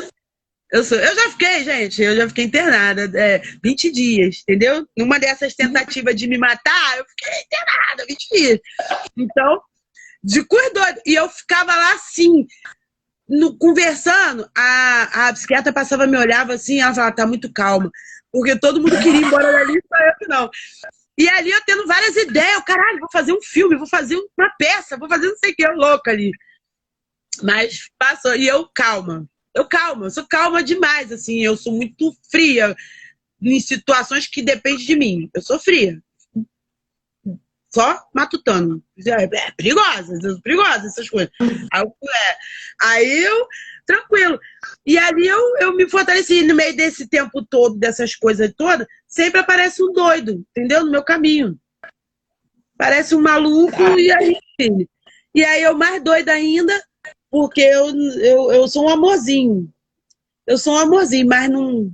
[0.73, 4.89] Eu, sou, eu já fiquei, gente, eu já fiquei internada é, 20 dias, entendeu?
[4.97, 8.61] Numa dessas tentativas de me matar, eu fiquei internada 20 dias.
[9.15, 9.61] Então,
[10.25, 10.99] de cuidado.
[11.05, 12.47] E eu ficava lá assim,
[13.29, 17.91] no, conversando, a, a psiquiatra passava, me olhava assim, ela falava, tá muito calma.
[18.31, 20.51] Porque todo mundo queria ir embora dali, só eu que não.
[21.19, 22.55] E ali eu tendo várias ideias.
[22.55, 25.55] Eu, caralho, vou fazer um filme, vou fazer uma peça, vou fazer não sei o
[25.55, 26.31] que, eu louca ali.
[27.43, 28.35] Mas passou.
[28.35, 29.29] E eu, calma.
[29.55, 31.41] Eu calma, eu sou calma demais, assim.
[31.41, 32.75] Eu sou muito fria
[33.41, 35.31] em situações que dependem de mim.
[35.35, 36.01] Eu sou fria.
[37.75, 38.83] Só matutando.
[39.07, 41.33] É, é perigosa, perigosa essas coisas.
[41.73, 42.37] Aí eu, é,
[42.83, 43.49] aí eu
[43.87, 44.39] tranquilo.
[44.87, 46.43] E ali eu, eu me fortaleci.
[46.43, 50.85] No meio desse tempo todo, dessas coisas todas, sempre aparece um doido, entendeu?
[50.85, 51.59] No meu caminho.
[52.77, 54.37] Parece um maluco e aí.
[55.35, 56.79] E aí eu mais doida ainda,
[57.33, 57.89] porque eu,
[58.21, 59.73] eu, eu sou um amorzinho.
[60.47, 61.93] Eu sou um amorzinho, mas não.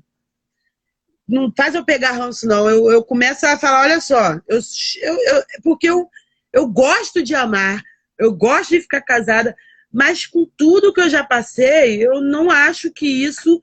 [1.27, 2.69] Não faz eu pegar ranço, não.
[2.69, 4.61] Eu, eu começo a falar, olha só, eu,
[5.03, 6.09] eu, eu- porque eu,
[6.53, 7.83] eu gosto de amar,
[8.19, 9.55] eu gosto de ficar casada,
[9.93, 13.61] mas com tudo que eu já passei, eu não acho que isso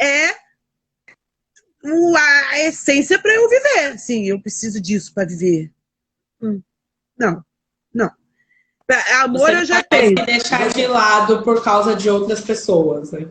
[0.00, 0.34] é
[2.16, 3.98] a essência para eu viver.
[3.98, 5.72] Sim, eu preciso disso para viver.
[6.42, 6.62] Hum,
[7.18, 7.44] não.
[8.88, 10.18] Pra- Amor Você eu já não tenho.
[10.18, 13.12] se deixar de lado por causa de outras pessoas.
[13.12, 13.28] Né?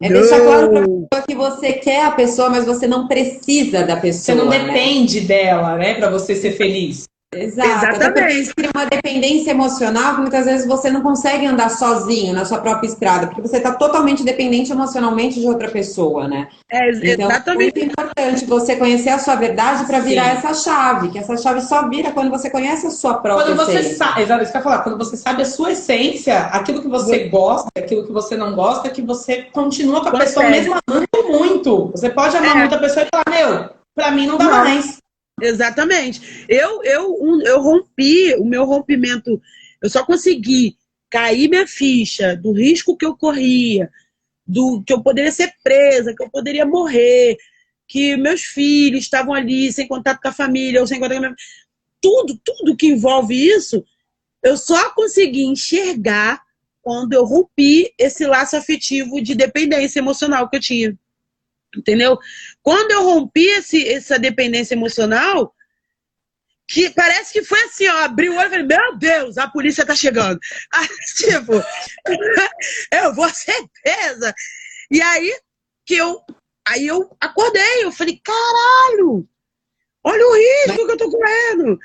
[0.00, 1.06] É deixar claro pra Não.
[1.10, 4.22] pessoa que você quer a pessoa, mas você não precisa da pessoa.
[4.22, 4.60] Você não né?
[4.64, 7.04] depende dela, né, para você ser feliz.
[7.34, 7.68] Exato.
[7.96, 8.54] Exatamente.
[8.54, 12.88] Cria uma dependência emocional que muitas vezes você não consegue andar sozinho na sua própria
[12.88, 16.48] estrada, porque você está totalmente dependente emocionalmente de outra pessoa, né?
[16.70, 17.48] É, Então, exatamente.
[17.48, 20.36] é muito importante você conhecer a sua verdade para virar Sim.
[20.48, 23.78] essa chave, que essa chave só vira quando você conhece a sua própria Quando você
[23.80, 23.96] essência.
[23.96, 26.88] sabe, exato isso que eu ia falar, quando você sabe a sua essência, aquilo que
[26.88, 30.50] você gosta, aquilo que você não gosta, que você continua com a pessoa Consegue.
[30.70, 31.08] mesmo amando
[31.38, 31.90] muito.
[31.94, 32.60] Você pode amar É.
[32.60, 34.50] muito a pessoa e falar, meu, pra mim não dá Não.
[34.64, 34.97] mais.
[35.40, 36.44] Exatamente.
[36.48, 39.40] Eu, eu, um- eu rompi, o meu rompimento,
[39.82, 40.76] eu só consegui
[41.10, 43.90] cair minha ficha do risco que eu corria,
[44.46, 47.36] do que eu poderia ser presa, que eu poderia morrer,
[47.86, 51.28] que meus filhos estavam ali sem contato com a família, ou sem contato com a
[51.28, 51.36] minha...
[52.00, 53.84] Tudo, tudo que envolve isso,
[54.42, 56.40] eu só consegui enxergar
[56.82, 60.98] quando eu rompi esse laço afetivo de dependência emocional que eu tinha.
[61.76, 62.18] Entendeu?
[62.68, 65.54] Quando eu rompi esse, essa dependência emocional,
[66.68, 69.86] que parece que foi assim, ó, abriu o olho e falei, meu Deus, a polícia
[69.86, 70.38] tá chegando.
[70.74, 71.52] Aí, tipo,
[72.92, 74.34] eu vou ser presa.
[74.90, 75.34] E aí
[75.86, 76.20] que eu,
[76.68, 79.26] aí eu acordei, eu falei, caralho,
[80.04, 81.78] olha o risco que eu tô correndo.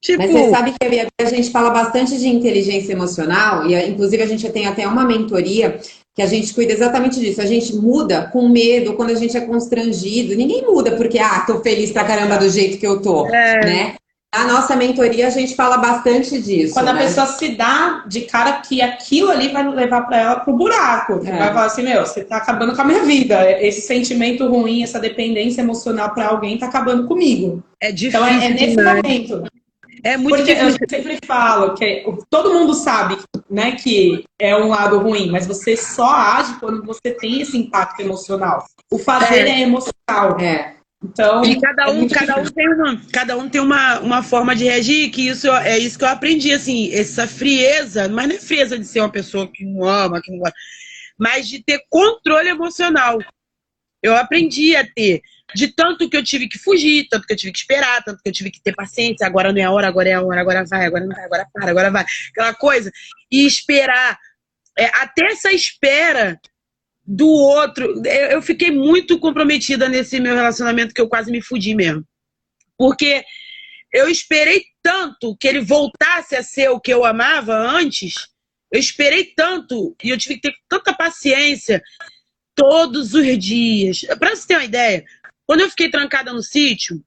[0.00, 4.26] Tipo, Mas você sabe que a gente fala bastante de inteligência emocional, e inclusive a
[4.26, 5.78] gente tem até uma mentoria
[6.14, 7.40] que a gente cuida exatamente disso.
[7.40, 10.34] A gente muda com medo quando a gente é constrangido.
[10.34, 13.64] Ninguém muda porque, ah, tô feliz pra caramba do jeito que eu tô, É.
[13.64, 13.94] né?
[14.34, 16.72] Na nossa mentoria a gente fala bastante disso.
[16.72, 17.02] Quando a né?
[17.02, 21.20] pessoa se dá de cara que aquilo ali vai levar pra ela pro buraco.
[21.22, 21.30] É.
[21.36, 23.50] vai falar assim, meu, você tá acabando com a minha vida.
[23.60, 27.62] Esse sentimento ruim, essa dependência emocional pra alguém tá acabando comigo.
[27.78, 28.20] é difícil.
[28.20, 29.02] Então é, é nesse demais.
[29.02, 29.44] momento.
[30.04, 30.86] É muito Porque eu difícil.
[30.88, 36.10] sempre falo que todo mundo sabe né, que é um lado ruim, mas você só
[36.10, 38.66] age quando você tem esse impacto emocional.
[38.90, 40.40] O fazer é, emocional.
[40.40, 40.74] É.
[41.04, 44.22] Então, E cada é um, muito cada um tem uma, cada um tem uma, uma
[44.22, 48.36] forma de reagir, que isso é isso que eu aprendi, assim, essa frieza, mas não
[48.36, 50.54] é frieza de ser uma pessoa que não ama, que não gosta,
[51.18, 53.18] mas de ter controle emocional.
[54.02, 55.20] Eu aprendi a ter.
[55.54, 58.28] De tanto que eu tive que fugir, tanto que eu tive que esperar, tanto que
[58.28, 60.64] eu tive que ter paciência, agora não é a hora, agora é a hora, agora
[60.64, 62.04] vai, agora não vai, agora para, agora vai.
[62.30, 62.90] Aquela coisa.
[63.30, 64.18] E esperar.
[64.78, 66.40] É, até essa espera
[67.04, 68.02] do outro.
[68.06, 72.04] Eu, eu fiquei muito comprometida nesse meu relacionamento que eu quase me fudi mesmo.
[72.76, 73.24] Porque
[73.92, 78.14] eu esperei tanto que ele voltasse a ser o que eu amava antes.
[78.70, 81.82] Eu esperei tanto e eu tive que ter tanta paciência
[82.54, 84.00] todos os dias.
[84.18, 85.04] Pra você ter uma ideia,
[85.46, 87.04] quando eu fiquei trancada no sítio,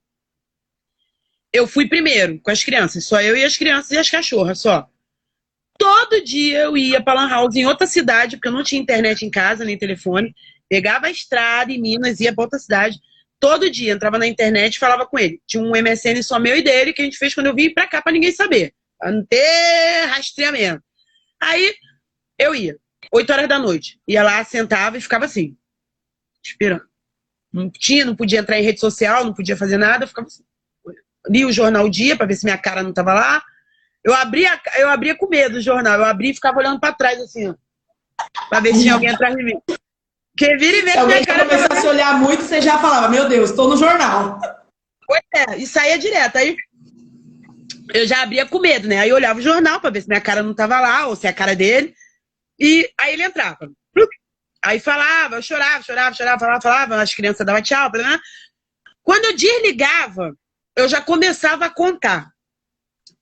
[1.51, 4.89] eu fui primeiro com as crianças, só eu e as crianças e as cachorras, só.
[5.77, 9.25] Todo dia eu ia para Lan House em outra cidade, porque eu não tinha internet
[9.25, 10.33] em casa, nem telefone.
[10.69, 12.99] Pegava a estrada em Minas, ia para outra cidade.
[13.39, 15.41] Todo dia entrava na internet e falava com ele.
[15.45, 17.87] Tinha um MSN só meu e dele, que a gente fez quando eu vim pra
[17.87, 18.73] cá, pra ninguém saber.
[18.97, 20.83] Pra não ter rastreamento.
[21.41, 21.75] Aí
[22.39, 22.77] eu ia,
[23.11, 23.99] 8 horas da noite.
[24.07, 25.55] Ia lá, sentava e ficava assim,
[26.43, 26.85] esperando.
[27.55, 30.43] Não tinha, não podia entrar em rede social, não podia fazer nada, eu ficava assim.
[31.29, 33.41] Li o jornal dia pra ver se minha cara não tava lá.
[34.03, 35.97] Eu abria, eu abria com medo o jornal.
[35.97, 37.55] Eu abria e ficava olhando pra trás, assim, ó.
[38.49, 39.57] Pra ver se tinha alguém atrás de mim.
[39.67, 42.61] Porque vira e vê se alguém minha cara tava começar a se olhar muito, você
[42.61, 44.37] já falava, meu Deus, tô no jornal.
[45.07, 46.35] Pois é, e saía direto.
[46.35, 46.57] Aí
[47.93, 48.99] eu já abria com medo, né?
[48.99, 51.25] Aí eu olhava o jornal pra ver se minha cara não tava lá, ou se
[51.25, 51.95] é a cara dele.
[52.59, 53.71] E aí ele entrava.
[54.65, 58.19] Aí falava, eu chorava, chorava, chorava, falava, falava, as crianças davam tchau, né?
[59.03, 60.35] Quando eu desligava,
[60.75, 62.31] eu já começava a contar.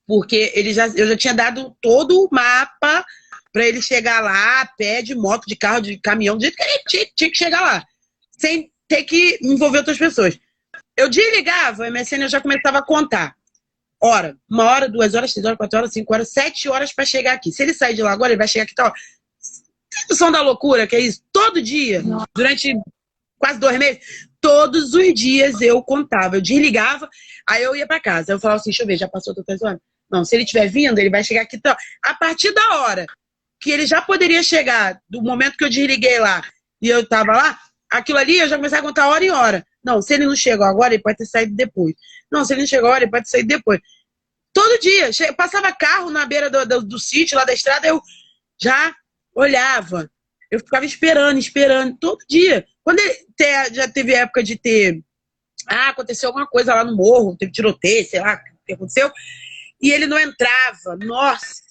[0.06, 3.04] Porque ele já, eu já tinha dado todo o mapa
[3.52, 6.62] para ele chegar lá, a pé, de moto, de carro, de caminhão, do jeito que
[6.62, 7.84] ele tinha, tinha que chegar lá.
[8.38, 10.38] Sem ter que envolver outras pessoas.
[10.96, 13.36] Eu desligava, o MSN eu já começava a contar.
[14.00, 17.34] Hora, uma hora, duas horas, três horas, quatro horas, cinco horas, sete horas para chegar
[17.34, 17.52] aqui.
[17.52, 18.92] Se ele sair de lá agora, ele vai chegar aqui tal.
[20.08, 21.22] Noção da loucura que é isso?
[21.32, 22.02] Todo dia,
[22.34, 22.74] durante
[23.38, 26.36] quase dois meses, todos os dias eu contava.
[26.36, 27.08] Eu desligava,
[27.48, 29.78] Aí eu ia pra casa, eu falava assim, deixa eu ver, já passou três horas?
[30.10, 31.56] Não, se ele estiver vindo, ele vai chegar aqui.
[31.56, 31.74] Então,
[32.04, 33.06] a partir da hora
[33.60, 36.42] que ele já poderia chegar, do momento que eu desliguei lá
[36.80, 37.58] e eu tava lá,
[37.90, 39.64] aquilo ali eu já comecei a contar hora em hora.
[39.82, 41.94] Não, se ele não chegou agora, ele pode ter saído depois.
[42.30, 43.80] Não, se ele não chegou agora, ele pode ter saído depois.
[44.52, 48.00] Todo dia, passava carro na beira do, do, do sítio, lá da estrada, eu
[48.60, 48.94] já
[49.34, 50.10] olhava.
[50.50, 52.66] Eu ficava esperando, esperando, todo dia.
[52.82, 53.26] Quando ele
[53.72, 55.02] já teve época de ter.
[55.66, 59.10] Ah, aconteceu alguma coisa lá no morro, teve tiroteio, sei lá o que aconteceu.
[59.80, 60.96] E ele não entrava.
[60.96, 61.64] Nossa!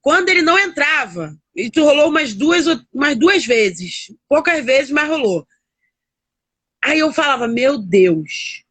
[0.00, 4.12] Quando ele não entrava, isso rolou umas duas, umas duas vezes.
[4.28, 5.46] Poucas vezes, mas rolou.
[6.82, 8.64] Aí eu falava, meu Deus,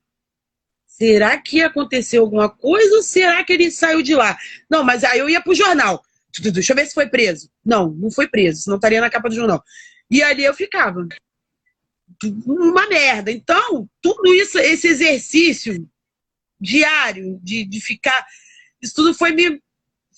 [0.85, 4.37] será que aconteceu alguma coisa ou será que ele saiu de lá?
[4.69, 6.01] Não, mas aí eu ia pro jornal.
[6.41, 7.49] Deixa eu ver se foi preso.
[7.65, 9.63] Não, não foi preso, senão estaria na capa do jornal.
[10.09, 11.07] E ali eu ficava.
[12.45, 13.31] Uma merda.
[13.31, 15.87] Então, tudo isso, esse exercício
[16.59, 18.25] diário de, de ficar.
[18.81, 19.61] Isso tudo foi me.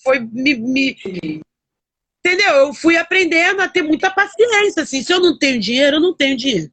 [0.02, 1.42] Foi me, me
[2.24, 2.54] entendeu?
[2.54, 4.82] Eu fui aprendendo a ter muita paciência.
[4.82, 6.70] Assim, se eu não tenho dinheiro, eu não tenho dinheiro.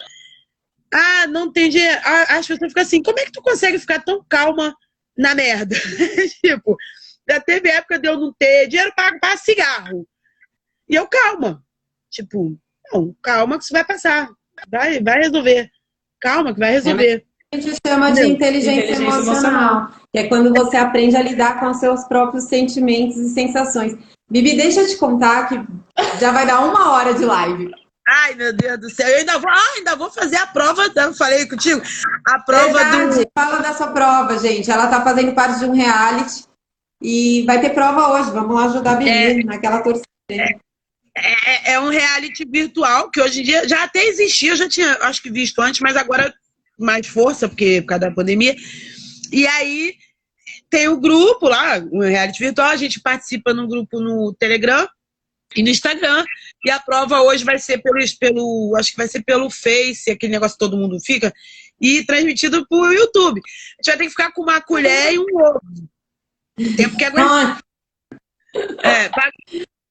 [0.93, 1.99] Ah, não tem dinheiro.
[2.03, 4.75] Ah, as pessoas ficam assim, como é que tu consegue ficar tão calma
[5.17, 5.75] na merda?
[6.41, 6.77] tipo,
[7.29, 10.07] já teve época de eu não ter dinheiro para cigarro.
[10.89, 11.61] E eu, calma.
[12.09, 12.57] Tipo,
[12.93, 14.29] não, calma que isso vai passar.
[14.69, 15.69] Vai, vai resolver.
[16.21, 17.25] Calma que vai resolver.
[17.53, 21.59] A gente chama de inteligência, inteligência emocional, emocional, que é quando você aprende a lidar
[21.59, 23.97] com os seus próprios sentimentos e sensações.
[24.29, 25.55] Bibi, deixa eu te contar que
[26.19, 27.71] já vai dar uma hora de live.
[28.05, 29.07] Ai, meu Deus do céu.
[29.07, 31.81] Eu ainda vou, ah, ainda vou fazer a prova, eu falei contigo.
[32.25, 33.19] A prova Verdade.
[33.19, 33.31] do.
[33.37, 34.71] Fala da sua prova, gente.
[34.71, 36.46] Ela tá fazendo parte de um reality
[37.01, 38.31] e vai ter prova hoje.
[38.31, 40.07] Vamos lá ajudar a Bibi é, naquela torcida.
[40.29, 40.57] É,
[41.15, 44.93] é, é, um reality virtual que hoje em dia já até existia, eu já tinha,
[45.01, 46.33] acho que visto antes, mas agora
[46.77, 48.55] mais força, porque por causa da pandemia.
[49.31, 49.95] E aí
[50.69, 54.87] tem o grupo lá, um reality virtual, a gente participa no grupo no Telegram
[55.55, 56.23] e no Instagram.
[56.65, 60.33] E a prova hoje vai ser pelo, pelo acho que vai ser pelo Face, aquele
[60.33, 61.33] negócio que todo mundo fica,
[61.79, 63.39] e transmitido por YouTube.
[63.39, 65.61] A gente vai ter que ficar com uma colher e um ovo.
[66.75, 67.59] Tempo que aguentar.
[68.83, 69.31] É, pra,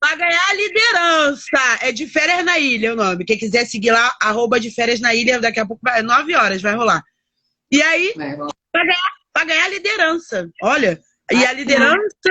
[0.00, 1.78] pra, ganhar a liderança.
[1.80, 3.24] É de férias na ilha o nome.
[3.24, 6.60] Quem quiser seguir lá, arroba de férias na ilha, daqui a pouco vai, nove horas
[6.60, 7.02] vai rolar.
[7.70, 10.50] E aí, pra ganhar, pra ganhar a liderança.
[10.62, 11.00] Olha,
[11.30, 12.28] e a liderança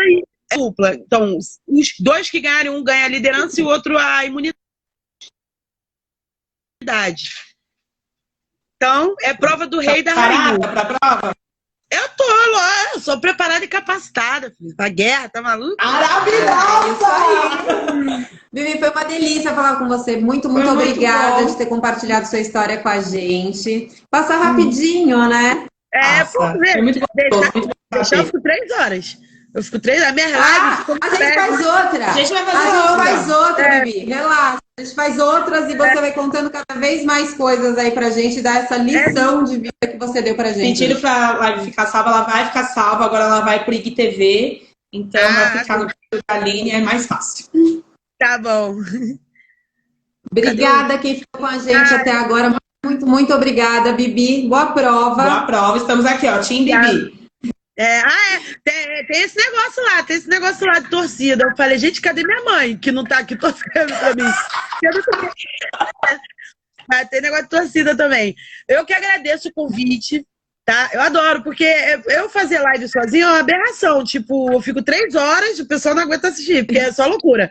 [0.51, 0.93] é dupla.
[0.95, 1.59] Então, os
[1.99, 4.55] dois que ganharem, um ganha a liderança e o outro a imunidade.
[8.75, 10.59] Então, é prova do rei da rainha.
[10.59, 11.35] Pra prova?
[11.91, 12.23] Eu tô,
[12.95, 14.75] eu sou preparada e capacitada, filho.
[14.75, 15.75] Pra guerra, tá maluco?
[15.83, 17.07] Maravilhosa!
[18.51, 20.17] Bibi, foi uma delícia falar com você.
[20.17, 23.91] Muito, muito foi obrigada muito de ter compartilhado sua história com a gente.
[24.09, 25.67] Passa rapidinho, né?
[25.93, 26.81] É, Nossa, por ver.
[26.81, 27.51] muito gostoso.
[27.51, 29.17] Deixar, deixar eu fico três horas.
[29.53, 32.07] Eu fico três, a minha ah, A gente faz outra.
[32.07, 33.05] A gente vai fazer a outra.
[33.05, 33.83] gente faz outra, é.
[33.85, 34.05] Bibi.
[34.05, 34.64] Relaxa.
[34.77, 36.01] A gente faz outras e você é.
[36.01, 39.43] vai contando cada vez mais coisas aí pra gente, dar essa lição é.
[39.45, 40.79] de vida que você deu pra gente.
[40.79, 44.67] Pediram pra live ficar salva, ela vai ficar salva, agora ela vai pro IGTV.
[44.91, 47.45] Então ah, vai ficar no da Aline, é mais fácil.
[48.19, 48.75] Tá bom.
[50.29, 51.97] Obrigada quem ficou com a gente ah.
[51.97, 52.55] até agora.
[52.85, 54.47] Muito, muito obrigada, Bibi.
[54.47, 55.23] Boa prova.
[55.23, 55.77] Boa prova.
[55.77, 56.39] Estamos aqui, ó.
[56.39, 57.24] Tim Bibi.
[57.77, 61.43] É, ah, é, tem, tem, esse negócio lá, tem esse negócio lá de torcida.
[61.43, 64.31] Eu falei, gente, cadê minha mãe que não tá aqui torcendo pra mim?
[66.93, 68.35] É, tem negócio de torcida também.
[68.67, 70.25] Eu que agradeço o convite,
[70.63, 70.89] tá?
[70.93, 71.65] Eu adoro, porque
[72.07, 74.03] eu fazer live sozinho é uma aberração.
[74.05, 77.49] Tipo, eu fico três horas, o pessoal não aguenta assistir, porque é só loucura.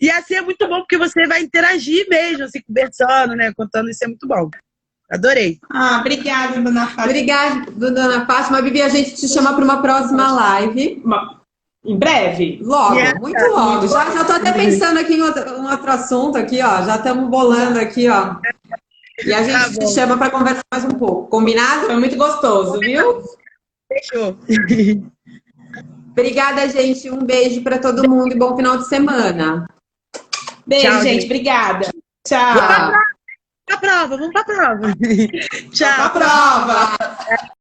[0.00, 3.52] E assim é muito bom, porque você vai interagir mesmo, assim, conversando, né?
[3.54, 4.48] Contando, isso é muito bom.
[5.10, 5.58] Adorei.
[5.70, 7.04] Ah, obrigada, dona Fátima.
[7.04, 8.60] Obrigada, dona Fátima.
[8.60, 11.00] Bibi, a gente te chama para uma próxima live.
[11.04, 11.38] Uma...
[11.84, 12.60] Em breve?
[12.62, 13.18] Logo, yeah.
[13.18, 13.86] muito logo.
[13.88, 16.82] Já, já tô até pensando aqui em outro, um outro assunto aqui, ó.
[16.82, 18.36] Já estamos bolando aqui, ó.
[19.24, 21.28] E a gente tá te chama para conversar mais um pouco.
[21.28, 21.86] Combinado?
[21.86, 23.22] Foi muito gostoso, viu?
[23.90, 24.36] Fechou.
[26.10, 27.10] Obrigada, gente.
[27.10, 29.68] Um beijo para todo mundo e bom final de semana.
[30.66, 31.12] Beijo, Tchau, gente.
[31.14, 31.24] gente.
[31.24, 31.90] Obrigada.
[32.26, 32.92] Tchau
[33.68, 34.92] pra prova, vamos pra prova.
[35.72, 35.94] Tchau.
[35.94, 36.96] Pra prova.